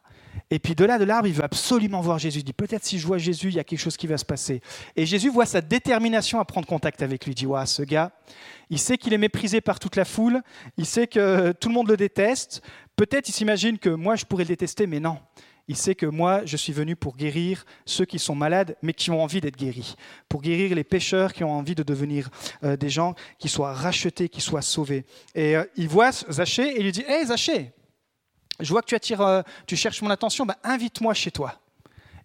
et 0.51 0.59
puis 0.59 0.75
de 0.75 0.85
là, 0.85 0.99
de 0.99 1.05
l'arbre, 1.05 1.27
il 1.27 1.33
veut 1.33 1.43
absolument 1.43 2.01
voir 2.01 2.19
Jésus. 2.19 2.39
Il 2.39 2.43
dit, 2.43 2.53
peut-être 2.53 2.85
si 2.85 2.99
je 2.99 3.07
vois 3.07 3.17
Jésus, 3.17 3.47
il 3.47 3.55
y 3.55 3.59
a 3.59 3.63
quelque 3.63 3.79
chose 3.79 3.97
qui 3.97 4.07
va 4.07 4.17
se 4.17 4.25
passer. 4.25 4.61
Et 4.95 5.05
Jésus 5.05 5.29
voit 5.29 5.45
sa 5.45 5.61
détermination 5.61 6.39
à 6.39 6.45
prendre 6.45 6.67
contact 6.67 7.01
avec 7.01 7.25
lui. 7.25 7.31
Il 7.31 7.35
dit, 7.35 7.47
ouais, 7.47 7.65
ce 7.65 7.81
gars, 7.81 8.11
il 8.69 8.79
sait 8.79 8.97
qu'il 8.97 9.13
est 9.13 9.17
méprisé 9.17 9.61
par 9.61 9.79
toute 9.79 9.95
la 9.95 10.05
foule, 10.05 10.41
il 10.77 10.85
sait 10.85 11.07
que 11.07 11.51
tout 11.53 11.69
le 11.69 11.73
monde 11.73 11.89
le 11.89 11.97
déteste. 11.97 12.61
Peut-être 12.95 13.27
il 13.27 13.31
s'imagine 13.31 13.77
que 13.79 13.89
moi, 13.89 14.15
je 14.15 14.25
pourrais 14.25 14.43
le 14.43 14.49
détester, 14.49 14.87
mais 14.87 14.99
non. 14.99 15.17
Il 15.67 15.75
sait 15.75 15.95
que 15.95 16.05
moi, 16.05 16.41
je 16.45 16.57
suis 16.57 16.73
venu 16.73 16.95
pour 16.95 17.17
guérir 17.17 17.65
ceux 17.85 18.05
qui 18.05 18.19
sont 18.19 18.35
malades, 18.35 18.77
mais 18.83 18.93
qui 18.93 19.09
ont 19.09 19.23
envie 19.23 19.41
d'être 19.41 19.57
guéris. 19.57 19.95
Pour 20.29 20.43
guérir 20.43 20.75
les 20.75 20.83
pécheurs 20.83 21.33
qui 21.33 21.43
ont 21.43 21.51
envie 21.51 21.73
de 21.73 21.81
devenir 21.81 22.29
euh, 22.63 22.77
des 22.77 22.89
gens 22.89 23.15
qui 23.39 23.49
soient 23.49 23.73
rachetés, 23.73 24.29
qui 24.29 24.41
soient 24.41 24.61
sauvés. 24.61 25.05
Et 25.33 25.55
euh, 25.55 25.63
il 25.75 25.87
voit 25.87 26.11
Zachée 26.11 26.69
et 26.69 26.77
il 26.77 26.83
lui 26.83 26.91
dit 26.91 27.03
Hé, 27.07 27.25
Zachée, 27.25 27.73
je 28.59 28.69
vois 28.69 28.81
que 28.81 28.87
tu, 28.87 28.95
attires, 28.95 29.21
euh, 29.21 29.41
tu 29.67 29.75
cherches 29.75 30.01
mon 30.01 30.09
attention, 30.09 30.45
bah, 30.45 30.57
invite-moi 30.63 31.13
chez 31.13 31.31
toi. 31.31 31.59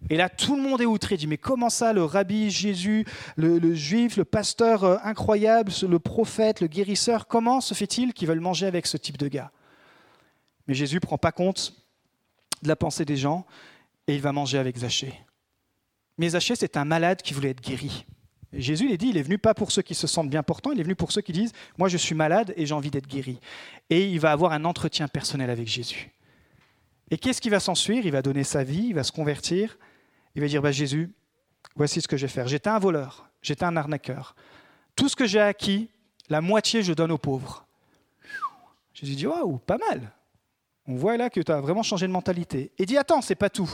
Et 0.09 0.17
là, 0.17 0.29
tout 0.29 0.55
le 0.55 0.61
monde 0.61 0.81
est 0.81 0.85
outré. 0.85 1.15
Il 1.15 1.19
dit, 1.19 1.27
mais 1.27 1.37
comment 1.37 1.69
ça, 1.69 1.93
le 1.93 2.03
rabbi 2.03 2.49
Jésus, 2.49 3.05
le, 3.35 3.73
juif, 3.75 4.17
le 4.17 4.25
pasteur 4.25 4.83
euh, 4.83 4.97
incroyable, 5.03 5.71
le 5.87 5.99
prophète, 5.99 6.61
le 6.61 6.67
guérisseur, 6.67 7.27
comment 7.27 7.61
se 7.61 7.73
fait-il 7.73 8.13
qu'ils 8.13 8.27
veulent 8.27 8.39
manger 8.39 8.65
avec 8.65 8.87
ce 8.87 8.97
type 8.97 9.17
de 9.17 9.27
gars? 9.27 9.51
Mais 10.67 10.73
Jésus 10.73 10.95
ne 10.95 10.99
prend 11.01 11.17
pas 11.17 11.31
compte 11.31 11.73
de 12.63 12.67
la 12.67 12.75
pensée 12.75 13.05
des 13.05 13.17
gens 13.17 13.45
et 14.07 14.15
il 14.15 14.21
va 14.21 14.31
manger 14.31 14.57
avec 14.57 14.77
Zachée. 14.77 15.13
Mais 16.17 16.29
Zachée, 16.29 16.55
c'est 16.55 16.77
un 16.77 16.85
malade 16.85 17.21
qui 17.21 17.33
voulait 17.33 17.49
être 17.49 17.61
guéri. 17.61 18.05
Jésus, 18.53 18.87
il 18.89 18.97
dit, 18.97 19.09
il 19.09 19.17
est 19.17 19.21
venu 19.21 19.37
pas 19.37 19.53
pour 19.53 19.71
ceux 19.71 19.81
qui 19.81 19.95
se 19.95 20.07
sentent 20.07 20.29
bien 20.29 20.43
portants, 20.43 20.71
il 20.71 20.79
est 20.79 20.83
venu 20.83 20.95
pour 20.95 21.11
ceux 21.11 21.21
qui 21.21 21.31
disent, 21.31 21.53
moi 21.77 21.87
je 21.87 21.97
suis 21.97 22.15
malade 22.15 22.53
et 22.57 22.65
j'ai 22.65 22.73
envie 22.73 22.91
d'être 22.91 23.07
guéri. 23.07 23.39
Et 23.89 24.07
il 24.07 24.19
va 24.19 24.31
avoir 24.31 24.51
un 24.51 24.65
entretien 24.65 25.07
personnel 25.07 25.49
avec 25.49 25.67
Jésus. 25.67 26.11
Et 27.11 27.17
qu'est-ce 27.17 27.41
qui 27.41 27.49
va 27.49 27.59
s'ensuivre 27.59 28.05
Il 28.05 28.11
va 28.11 28.21
donner 28.21 28.45
sa 28.45 28.63
vie, 28.63 28.87
il 28.87 28.95
va 28.95 29.03
se 29.03 29.11
convertir, 29.11 29.77
il 30.33 30.41
va 30.41 30.47
dire 30.47 30.61
bah, 30.61 30.71
Jésus, 30.71 31.13
voici 31.75 32.01
ce 32.01 32.07
que 32.07 32.15
je 32.15 32.25
vais 32.25 32.31
faire. 32.31 32.47
J'étais 32.47 32.69
un 32.69 32.79
voleur, 32.79 33.29
j'étais 33.41 33.65
un 33.65 33.75
arnaqueur. 33.75 34.33
Tout 34.95 35.09
ce 35.09 35.15
que 35.15 35.27
j'ai 35.27 35.41
acquis, 35.41 35.89
la 36.29 36.39
moitié, 36.39 36.81
je 36.81 36.93
donne 36.93 37.11
aux 37.11 37.17
pauvres. 37.17 37.67
Jésus 38.93 39.15
dit 39.15 39.27
Waouh, 39.27 39.57
pas 39.57 39.77
mal. 39.77 40.13
On 40.87 40.95
voit 40.95 41.17
là 41.17 41.29
que 41.29 41.41
tu 41.41 41.51
as 41.51 41.59
vraiment 41.59 41.83
changé 41.83 42.07
de 42.07 42.11
mentalité. 42.11 42.71
Et 42.77 42.85
dit 42.85 42.97
Attends, 42.97 43.21
c'est 43.21 43.35
pas 43.35 43.49
tout. 43.49 43.69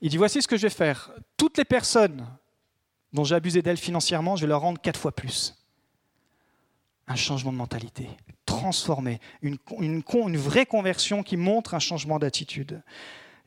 Il 0.00 0.10
dit 0.10 0.16
Voici 0.16 0.40
ce 0.40 0.48
que 0.48 0.56
je 0.56 0.62
vais 0.62 0.70
faire. 0.70 1.10
Toutes 1.36 1.58
les 1.58 1.64
personnes 1.64 2.24
dont 3.12 3.24
j'ai 3.24 3.34
abusé 3.34 3.60
d'elles 3.60 3.76
financièrement, 3.76 4.36
je 4.36 4.42
vais 4.42 4.48
leur 4.48 4.60
rendre 4.60 4.80
quatre 4.80 5.00
fois 5.00 5.12
plus. 5.12 5.56
Un 7.08 7.16
changement 7.16 7.52
de 7.52 7.56
mentalité, 7.56 8.08
transformé, 8.66 9.20
une, 9.42 9.58
une 9.78 10.36
vraie 10.36 10.66
conversion 10.66 11.22
qui 11.22 11.36
montre 11.36 11.74
un 11.74 11.78
changement 11.78 12.18
d'attitude. 12.18 12.82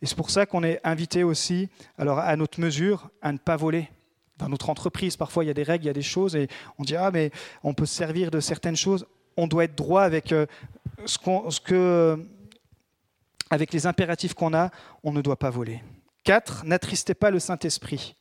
Et 0.02 0.06
c'est 0.06 0.16
pour 0.16 0.30
ça 0.30 0.46
qu'on 0.46 0.64
est 0.64 0.80
invité 0.86 1.24
aussi, 1.24 1.68
alors 1.98 2.20
à 2.20 2.38
notre 2.38 2.62
mesure, 2.62 3.10
à 3.22 3.34
ne 3.34 3.38
pas 3.38 3.58
voler. 3.58 3.90
Dans 4.38 4.48
notre 4.48 4.70
entreprise, 4.70 5.18
parfois 5.18 5.44
il 5.44 5.48
y 5.48 5.50
a 5.50 5.54
des 5.54 5.64
règles, 5.64 5.84
il 5.84 5.88
y 5.88 5.90
a 5.90 5.94
des 5.94 6.02
choses, 6.02 6.38
et 6.38 6.48
on 6.78 6.86
dit 6.86 6.96
ah 6.96 7.12
mais 7.12 7.32
on 7.64 7.74
peut 7.74 7.86
se 7.86 7.96
servir 7.96 8.32
de 8.32 8.40
certaines 8.40 8.78
choses. 8.78 9.06
On 9.36 9.46
doit 9.46 9.66
être 9.66 9.76
droit 9.76 10.04
avec 10.04 10.32
euh, 10.32 10.46
ce, 11.06 12.18
avec 13.50 13.74
les 13.74 13.86
impératifs 13.86 14.34
qu'on 14.34 14.54
a. 14.54 14.72
On 15.04 15.12
ne 15.12 15.22
doit 15.22 15.38
pas 15.38 15.50
voler. 15.50 15.84
4. 16.24 16.64
N'attristez 16.64 17.14
pas 17.14 17.30
le 17.30 17.40
Saint-Esprit. 17.40 18.16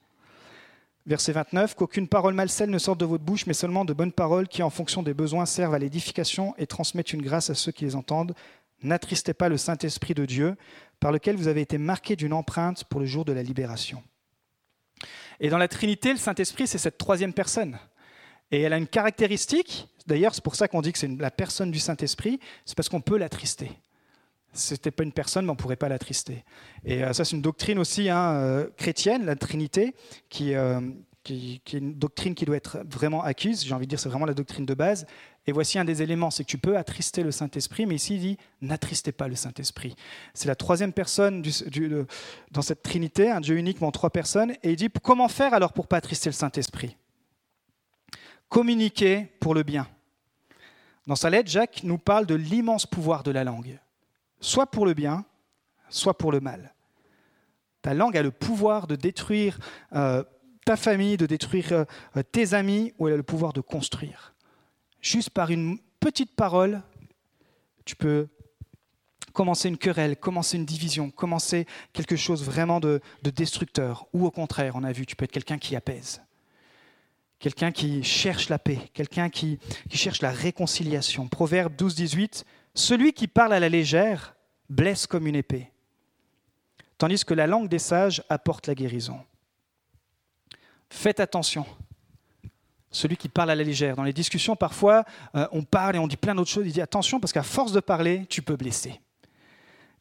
Verset 1.09 1.33
29, 1.33 1.75
qu'aucune 1.75 2.07
parole 2.07 2.35
malsaine 2.35 2.71
ne 2.71 2.77
sorte 2.77 3.01
de 3.01 3.07
votre 3.07 3.25
bouche, 3.25 3.47
mais 3.47 3.55
seulement 3.55 3.87
de 3.87 3.95
bonnes 3.95 4.13
paroles 4.13 4.47
qui, 4.47 4.63
en 4.63 4.69
fonction 4.69 5.03
des 5.03 5.15
besoins, 5.15 5.47
servent 5.47 5.73
à 5.73 5.79
l'édification 5.79 6.55
et 6.59 6.67
transmettent 6.67 7.15
une 7.15 7.23
grâce 7.23 7.49
à 7.49 7.55
ceux 7.55 7.73
qui 7.73 7.87
les 7.87 7.97
entendent. 7.97 8.35
N'attristez 8.83 9.33
pas 9.33 9.49
le 9.49 9.57
Saint-Esprit 9.57 10.13
de 10.13 10.27
Dieu, 10.27 10.55
par 11.01 11.11
lequel 11.11 11.37
vous 11.37 11.49
avez 11.49 11.63
été 11.63 11.79
marqué 11.79 12.15
d'une 12.15 12.35
empreinte 12.35 12.85
pour 12.85 13.01
le 13.01 13.07
jour 13.07 13.25
de 13.25 13.33
la 13.33 13.43
libération. 13.43 14.03
Et 15.41 15.49
dans 15.49 15.57
la 15.57 15.67
Trinité, 15.67 16.13
le 16.13 16.19
Saint-Esprit, 16.19 16.67
c'est 16.67 16.77
cette 16.77 16.99
troisième 16.99 17.33
personne. 17.33 17.79
Et 18.51 18.61
elle 18.61 18.75
a 18.75 18.79
une 18.79 18.87
caractéristique, 18.87 19.89
d'ailleurs 20.07 20.35
c'est 20.35 20.45
pour 20.45 20.57
ça 20.57 20.69
qu'on 20.69 20.83
dit 20.83 20.93
que 20.93 20.99
c'est 20.99 21.09
la 21.09 21.31
personne 21.31 21.71
du 21.71 21.79
Saint-Esprit, 21.79 22.39
c'est 22.67 22.77
parce 22.77 22.91
qu'on 22.91 23.01
peut 23.01 23.17
l'attrister. 23.17 23.71
Ce 24.55 24.75
n'était 24.75 24.91
pas 24.91 25.05
une 25.05 25.13
personne, 25.13 25.45
mais 25.45 25.51
on 25.51 25.55
ne 25.55 25.59
pourrait 25.59 25.77
pas 25.77 25.89
l'attrister. 25.89 26.45
Et 26.85 27.05
euh, 27.05 27.13
ça, 27.13 27.25
c'est 27.25 27.37
une 27.37 27.43
doctrine 27.43 27.79
aussi 27.79 28.09
hein, 28.09 28.33
euh, 28.33 28.69
chrétienne, 28.77 29.25
la 29.25 29.37
Trinité, 29.37 29.95
qui, 30.29 30.55
euh, 30.55 30.81
qui, 31.23 31.61
est 31.67 31.79
une 31.79 31.95
doctrine 31.95 32.35
qui 32.35 32.45
doit 32.45 32.57
être 32.57 32.79
vraiment 32.91 33.23
acquise. 33.23 33.65
J'ai 33.65 33.75
envie 33.75 33.87
de 33.87 33.91
dire, 33.91 34.01
c'est 34.01 34.09
vraiment 34.09 34.27
la 34.27 34.35
doctrine 34.35 34.67
de 34.67 34.75
base. 34.75 35.07
Et 35.47 35.53
voici 35.53 35.79
un 35.79 35.85
des 35.85 36.03
éléments, 36.03 36.31
c'est 36.31 36.45
que 36.45 36.49
tu 36.49 36.59
peux 36.59 36.77
attrister 36.77 37.23
le 37.23 37.31
Saint-Esprit, 37.31 37.87
mais 37.87 37.95
ici 37.95 38.17
il 38.17 38.21
dit 38.21 38.39
n'attristez 38.61 39.13
pas 39.13 39.29
le 39.29 39.35
Saint-Esprit. 39.35 39.97
C'est 40.35 40.47
la 40.47 40.55
troisième 40.55 40.93
personne 40.93 41.43
dans 42.51 42.61
cette 42.61 42.83
Trinité, 42.83 43.31
un 43.31 43.41
Dieu 43.41 43.57
unique, 43.57 43.81
mais 43.81 43.87
en 43.87 43.91
trois 43.91 44.11
personnes. 44.11 44.53
Et 44.63 44.73
il 44.73 44.77
dit 44.77 44.91
comment 45.03 45.29
faire 45.29 45.55
alors 45.55 45.73
pour 45.73 45.87
pas 45.87 45.97
attrister 45.97 46.29
le 46.29 46.35
Saint-Esprit? 46.35 46.99
Communiquer 48.51 49.27
pour 49.41 49.55
le 49.55 49.63
bien. 49.63 49.89
Dans 51.07 51.17
sa 51.17 51.31
lettre, 51.31 51.49
Jacques 51.49 51.83
nous 51.83 51.97
parle 51.97 52.27
de 52.27 52.35
l'immense 52.35 52.85
pouvoir 52.85 53.23
de 53.23 53.31
la 53.31 53.43
langue, 53.43 53.79
soit 54.41 54.67
pour 54.67 54.87
le 54.87 54.95
bien, 54.95 55.25
soit 55.89 56.17
pour 56.17 56.33
le 56.33 56.41
mal. 56.41 56.75
Ta 57.83 57.95
langue 57.95 58.17
a 58.17 58.23
le 58.23 58.31
pouvoir 58.31 58.87
de 58.87 58.97
détruire 58.97 59.59
euh, 59.95 60.23
ta 60.65 60.77
famille, 60.77 61.17
de 61.17 61.27
détruire 61.27 61.73
euh, 61.73 62.23
tes 62.33 62.55
amis, 62.55 62.93
ou 62.99 63.09
elle 63.09 63.15
a 63.15 63.17
le 63.17 63.23
pouvoir 63.23 63.53
de 63.53 63.61
construire 63.61 64.35
juste 65.01 65.31
par 65.31 65.51
une 65.51 65.79
petite 66.01 66.35
parole, 66.35 66.83
tu 67.85 67.97
peux 67.97 68.29
commencer 69.33 69.69
une 69.69 69.79
querelle, 69.79 70.17
commencer 70.17 70.57
une 70.57 70.67
division, 70.67 71.11
commencer 71.11 71.67
quelque 71.93 72.17
chose 72.17 72.45
vraiment 72.45 72.81
de, 72.81 73.01
destructeur. 73.23 74.07
Ou 74.13 74.27
au 74.27 74.31
contraire, 74.31 74.75
on 74.77 74.85
a 74.85 74.93
vu, 74.93 75.07
tu 75.07 75.17
peux 75.17 75.25
être 75.25 75.33
quelqu'un 75.33 75.59
qui 75.59 75.77
apaise, 75.77 76.23
quelqu'un 77.39 77.71
qui 77.71 78.03
cherche 78.03 78.49
la 78.49 78.59
paix, 78.59 78.79
quelqu'un 78.95 79.31
qui, 79.31 79.59
qui 79.89 79.97
cherche 79.97 80.23
la 80.23 80.31
réconciliation. 80.31 81.29
Proverbe 81.29 81.75
12, 81.77 81.95
18, 81.95 82.45
Celui 82.75 83.13
qui 83.13 83.29
parle 83.29 83.53
à 83.53 83.61
la 83.61 83.69
légère 83.69 84.37
blesse 84.69 85.07
comme 85.07 85.27
une 85.27 85.37
épée, 85.37 85.73
tandis 86.97 87.25
que 87.25 87.35
la 87.35 87.47
langue 87.47 87.69
des 87.69 87.79
sages 87.79 88.23
apporte 88.29 88.67
la 88.67 88.75
guérison. 88.75 89.21
Faites 90.91 91.21
attention 91.21 91.67
celui 92.91 93.17
qui 93.17 93.29
parle 93.29 93.51
à 93.51 93.55
la 93.55 93.63
légère. 93.63 93.97
Dans 93.97 94.03
les 94.03 94.13
discussions, 94.13 94.57
parfois, 94.57 95.05
euh, 95.35 95.47
on 95.53 95.63
parle 95.63 95.97
et 95.97 95.99
on 95.99 96.07
dit 96.07 96.17
plein 96.17 96.35
d'autres 96.35 96.51
choses. 96.51 96.67
Il 96.67 96.73
dit 96.73 96.81
attention, 96.81 97.21
parce 97.21 97.33
qu'à 97.33 97.43
force 97.43 97.73
de 97.73 97.81
parler, 97.81 98.27
tu 98.29 98.43
peux 98.43 98.57
blesser. 98.57 99.01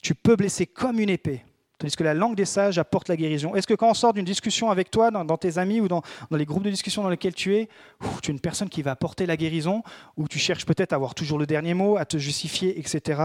Tu 0.01 0.15
peux 0.15 0.35
blesser 0.35 0.65
comme 0.65 0.99
une 0.99 1.09
épée. 1.09 1.43
Tandis 1.77 1.95
que 1.95 2.03
la 2.03 2.15
langue 2.15 2.35
des 2.35 2.45
sages 2.45 2.79
apporte 2.79 3.07
la 3.07 3.15
guérison? 3.15 3.53
Est-ce 3.53 3.67
que 3.67 3.75
quand 3.75 3.89
on 3.89 3.93
sort 3.93 4.13
d'une 4.13 4.25
discussion 4.25 4.71
avec 4.71 4.89
toi, 4.89 5.11
dans, 5.11 5.37
tes 5.37 5.59
amis 5.59 5.79
ou 5.79 5.87
dans, 5.87 6.01
les 6.31 6.45
groupes 6.45 6.63
de 6.63 6.71
discussion 6.71 7.03
dans 7.03 7.09
lesquels 7.09 7.35
tu 7.35 7.55
es, 7.55 7.69
tu 8.23 8.31
es 8.31 8.33
une 8.33 8.39
personne 8.39 8.67
qui 8.67 8.81
va 8.81 8.91
apporter 8.91 9.27
la 9.27 9.37
guérison, 9.37 9.83
ou 10.15 10.27
tu 10.27 10.39
cherches 10.39 10.65
peut-être 10.65 10.93
à 10.93 10.95
avoir 10.95 11.13
toujours 11.13 11.37
le 11.37 11.45
dernier 11.45 11.75
mot, 11.75 11.97
à 11.97 12.05
te 12.05 12.17
justifier, 12.17 12.79
etc. 12.79 13.21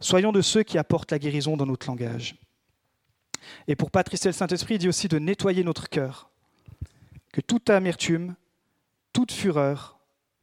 Soyons 0.00 0.32
de 0.32 0.40
ceux 0.40 0.62
qui 0.62 0.78
apportent 0.78 1.12
la 1.12 1.18
guérison 1.18 1.56
dans 1.56 1.66
notre 1.66 1.86
langage. 1.86 2.36
Et 3.68 3.76
pour 3.76 3.90
pas 3.90 4.02
trister 4.02 4.30
le 4.30 4.32
Saint-Esprit, 4.32 4.76
il 4.76 4.78
dit 4.78 4.88
aussi 4.88 5.08
de 5.08 5.18
nettoyer 5.18 5.62
notre 5.62 5.90
cœur. 5.90 6.30
Que 7.32 7.42
toute 7.42 7.68
amertume, 7.68 8.36
toute 9.12 9.32
fureur, 9.32 9.98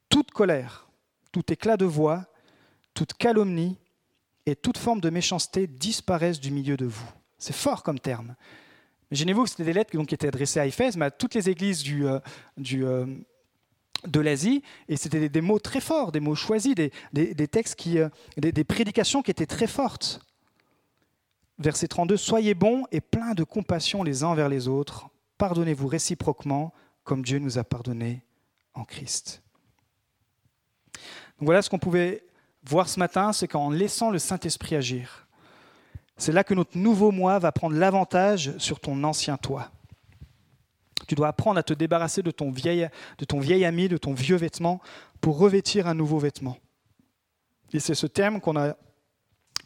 toute 0.10 0.30
colère, 0.30 0.88
tout 1.32 1.52
éclat 1.52 1.78
de 1.78 1.86
voix, 1.86 2.26
toute 2.94 3.14
calomnie 3.14 3.80
et 4.46 4.56
toute 4.56 4.78
forme 4.78 5.02
de 5.02 5.10
méchanceté 5.10 5.66
disparaissent 5.66 6.40
du 6.40 6.52
milieu 6.52 6.78
de 6.78 6.86
vous. 6.86 7.12
C'est 7.44 7.52
fort 7.52 7.84
comme 7.84 8.00
terme. 8.00 8.36
Imaginez-vous 9.12 9.44
que 9.44 9.50
c'était 9.50 9.66
des 9.66 9.74
lettres 9.74 9.92
qui 10.06 10.16
étaient 10.16 10.30
adressées 10.30 10.62
à 10.62 10.66
Éphèse, 10.66 10.96
mais 10.96 11.06
à 11.06 11.12
toutes 11.12 11.36
les 11.36 11.50
églises 11.50 11.84
du, 11.84 12.08
euh, 12.08 12.20
euh, 12.72 13.06
de 14.08 14.20
l'Asie, 14.22 14.64
et 14.88 14.96
c'était 14.96 15.28
des, 15.28 15.42
mots 15.42 15.60
très 15.60 15.82
forts, 15.82 16.14
des 16.14 16.22
mots 16.22 16.36
choisis, 16.36 16.74
des, 16.74 17.48
textes 17.50 17.76
qui, 17.76 18.00
euh, 18.00 18.08
des, 18.38 18.64
prédications 18.64 19.22
qui 19.22 19.30
étaient 19.30 19.46
très 19.46 19.68
fortes. 19.68 20.22
Verset 21.60 21.90
32, 21.90 22.16
Soyez 22.16 22.54
bons 22.54 22.86
et 22.94 23.02
pleins 23.02 23.34
de 23.34 23.44
compassion 23.44 24.04
les 24.04 24.24
uns 24.24 24.28
envers 24.28 24.48
les 24.48 24.70
autres, 24.70 25.10
pardonnez-vous 25.38 25.88
réciproquement 25.88 26.74
comme 27.04 27.24
Dieu 27.24 27.40
nous 27.40 27.58
a 27.58 27.66
pardonné 27.66 28.24
en 28.74 28.86
Christ. 28.86 29.44
Donc 30.94 31.48
voilà 31.48 31.62
ce 31.62 31.70
qu'on 31.70 31.78
pouvait 31.78 32.24
voir 32.64 32.88
ce 32.88 33.00
matin, 33.00 33.34
c'est 33.34 33.50
qu'en 33.50 33.70
laissant 33.70 34.12
le 34.12 34.20
Saint-Esprit 34.20 34.78
agir, 34.78 35.23
c'est 36.18 36.32
là 36.32 36.44
que 36.44 36.54
notre 36.54 36.78
nouveau 36.78 37.12
moi 37.12 37.40
va 37.40 37.52
prendre 37.52 37.76
l'avantage 37.76 38.58
sur 38.58 38.80
ton 38.80 39.04
ancien 39.04 39.38
toi. 39.38 39.72
Tu 41.08 41.16
dois 41.16 41.28
apprendre 41.28 41.60
à 41.60 41.64
te 41.64 41.74
débarrasser 41.74 42.22
de 42.22 42.32
ton, 42.32 42.52
vieil, 42.52 42.90
de 43.18 43.26
ton 43.26 43.42
ami, 43.42 43.90
de 43.90 43.98
ton 43.98 44.14
vieux 44.14 44.38
vêtement, 44.38 44.80
pour 45.20 45.38
revêtir 45.38 45.88
un 45.88 45.94
nouveau 45.94 46.20
vêtement. 46.20 46.58
Et 47.74 47.80
c'est 47.80 47.96
ce 47.96 48.08
terme 48.08 48.40
qu'on 48.40 48.56
a 48.56 48.76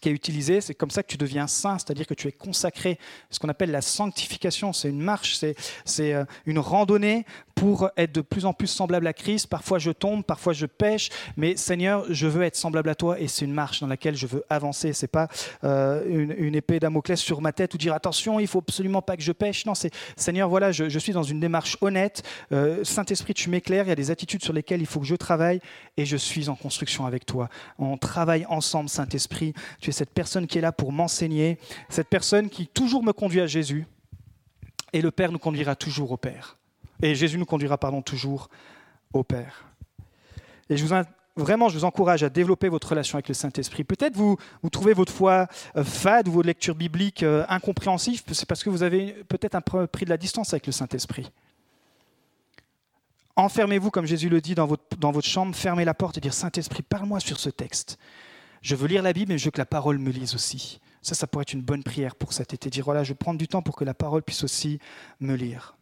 qui 0.01 0.09
est 0.09 0.11
utilisé, 0.11 0.61
c'est 0.61 0.75
comme 0.75 0.91
ça 0.91 1.03
que 1.03 1.07
tu 1.07 1.17
deviens 1.17 1.47
saint, 1.47 1.77
c'est-à-dire 1.77 2.07
que 2.07 2.13
tu 2.13 2.27
es 2.27 2.31
consacré. 2.31 2.99
Ce 3.29 3.39
qu'on 3.39 3.49
appelle 3.49 3.71
la 3.71 3.81
sanctification, 3.81 4.73
c'est 4.73 4.89
une 4.89 5.01
marche, 5.01 5.39
c'est 5.85 6.13
euh, 6.13 6.25
une 6.45 6.59
randonnée 6.59 7.25
pour 7.57 7.89
être 7.97 8.13
de 8.13 8.21
plus 8.21 8.45
en 8.45 8.53
plus 8.53 8.67
semblable 8.67 9.07
à 9.07 9.13
Christ. 9.13 9.47
Parfois 9.47 9.79
je 9.79 9.91
tombe, 9.91 10.23
parfois 10.23 10.53
je 10.53 10.67
pêche, 10.67 11.09
mais 11.35 11.55
Seigneur, 11.57 12.05
je 12.09 12.27
veux 12.27 12.43
être 12.43 12.55
semblable 12.55 12.89
à 12.89 12.95
toi 12.95 13.19
et 13.19 13.27
c'est 13.27 13.45
une 13.45 13.53
marche 13.53 13.81
dans 13.81 13.87
laquelle 13.87 14.15
je 14.15 14.27
veux 14.27 14.43
avancer. 14.49 14.93
C'est 14.93 15.07
pas 15.07 15.27
euh, 15.63 16.03
une, 16.07 16.55
épée 16.55 16.79
Damoclès 16.79 17.19
sur 17.19 17.41
ma 17.41 17.51
tête 17.51 17.73
ou 17.73 17.77
dire 17.77 17.93
attention, 17.93 18.39
il 18.39 18.47
faut 18.47 18.59
absolument 18.59 19.01
pas 19.01 19.17
que 19.17 19.23
je 19.23 19.31
pêche. 19.31 19.65
Non, 19.65 19.73
c'est 19.73 19.91
Seigneur, 20.15 20.49
voilà, 20.49 20.71
je, 20.71 20.99
suis 20.99 21.13
dans 21.13 21.23
une 21.23 21.39
démarche 21.39 21.77
honnête. 21.81 22.23
Euh, 22.51 22.83
Saint-Esprit, 22.83 23.33
tu 23.33 23.49
m'éclaires. 23.49 23.85
Il 23.85 23.89
y 23.89 23.91
a 23.91 23.95
des 23.95 24.11
attitudes 24.11 24.43
sur 24.43 24.53
lesquelles 24.53 24.81
il 24.81 24.87
faut 24.87 24.99
que 24.99 25.05
je 25.05 25.15
travaille 25.15 25.59
et 25.97 26.05
je 26.05 26.17
suis 26.17 26.49
en 26.49 26.55
construction 26.55 27.05
avec 27.07 27.25
toi. 27.25 27.49
On 27.79 27.97
travaille 27.97 28.45
ensemble, 28.49 28.89
Saint-Esprit. 28.89 29.53
Cette 29.91 30.11
personne 30.11 30.47
qui 30.47 30.57
est 30.57 30.61
là 30.61 30.71
pour 30.71 30.91
m'enseigner, 30.91 31.57
cette 31.89 32.07
personne 32.07 32.49
qui 32.49 32.67
toujours 32.67 33.03
me 33.03 33.13
conduit 33.13 33.41
à 33.41 33.47
Jésus 33.47 33.85
et 34.93 35.01
le 35.01 35.11
Père 35.11 35.31
nous 35.31 35.39
conduira 35.39 35.75
toujours 35.75 36.11
au 36.11 36.17
Père. 36.17 36.57
Et 37.01 37.15
Jésus 37.15 37.37
nous 37.37 37.45
conduira 37.45 37.77
pardon, 37.77 38.01
toujours 38.01 38.49
au 39.13 39.23
Père. 39.23 39.65
Et 40.69 40.77
je 40.77 40.85
vous, 40.85 40.93
vraiment, 41.35 41.69
je 41.69 41.77
vous 41.77 41.85
encourage 41.85 42.23
à 42.23 42.29
développer 42.29 42.69
votre 42.69 42.89
relation 42.89 43.15
avec 43.15 43.27
le 43.27 43.33
Saint-Esprit. 43.33 43.83
Peut-être 43.83 44.15
vous, 44.15 44.37
vous 44.63 44.69
trouvez 44.69 44.93
votre 44.93 45.13
foi 45.13 45.47
euh, 45.75 45.83
fade 45.83 46.27
ou 46.27 46.31
vos 46.31 46.41
lectures 46.41 46.75
bibliques 46.75 47.23
euh, 47.23 47.45
incompréhensives, 47.49 48.23
c'est 48.31 48.47
parce 48.47 48.63
que 48.63 48.69
vous 48.69 48.83
avez 48.83 49.13
peut-être 49.29 49.55
un 49.55 49.61
pris 49.61 50.05
de 50.05 50.09
la 50.09 50.17
distance 50.17 50.53
avec 50.53 50.65
le 50.65 50.71
Saint-Esprit. 50.71 51.31
Enfermez-vous, 53.35 53.91
comme 53.91 54.07
Jésus 54.07 54.29
le 54.29 54.41
dit, 54.41 54.55
dans 54.55 54.65
votre, 54.65 54.97
dans 54.97 55.11
votre 55.11 55.27
chambre, 55.27 55.55
fermez 55.55 55.85
la 55.85 55.93
porte 55.93 56.17
et 56.17 56.21
dire 56.21 56.33
Saint-Esprit, 56.33 56.81
parle-moi 56.81 57.19
sur 57.19 57.39
ce 57.39 57.49
texte. 57.49 57.99
Je 58.67 58.75
veux 58.75 58.89
lire 58.89 59.01
la 59.01 59.13
Bible, 59.13 59.31
mais 59.31 59.37
je 59.37 59.45
veux 59.45 59.51
que 59.51 59.59
la 59.59 59.65
parole 59.65 59.97
me 59.97 60.11
lise 60.11 60.35
aussi. 60.35 60.81
Ça, 61.01 61.15
ça 61.15 61.25
pourrait 61.25 61.43
être 61.43 61.53
une 61.53 61.61
bonne 61.61 61.83
prière 61.83 62.15
pour 62.15 62.33
cet 62.33 62.53
été. 62.53 62.69
Dire 62.69 62.83
voilà, 62.83 63.01
je 63.01 63.13
vais 63.13 63.15
prendre 63.15 63.39
du 63.39 63.47
temps 63.47 63.61
pour 63.61 63.77
que 63.77 63.85
la 63.85 63.93
parole 63.93 64.23
puisse 64.23 64.43
aussi 64.43 64.79
me 65.21 65.35
lire. 65.35 65.73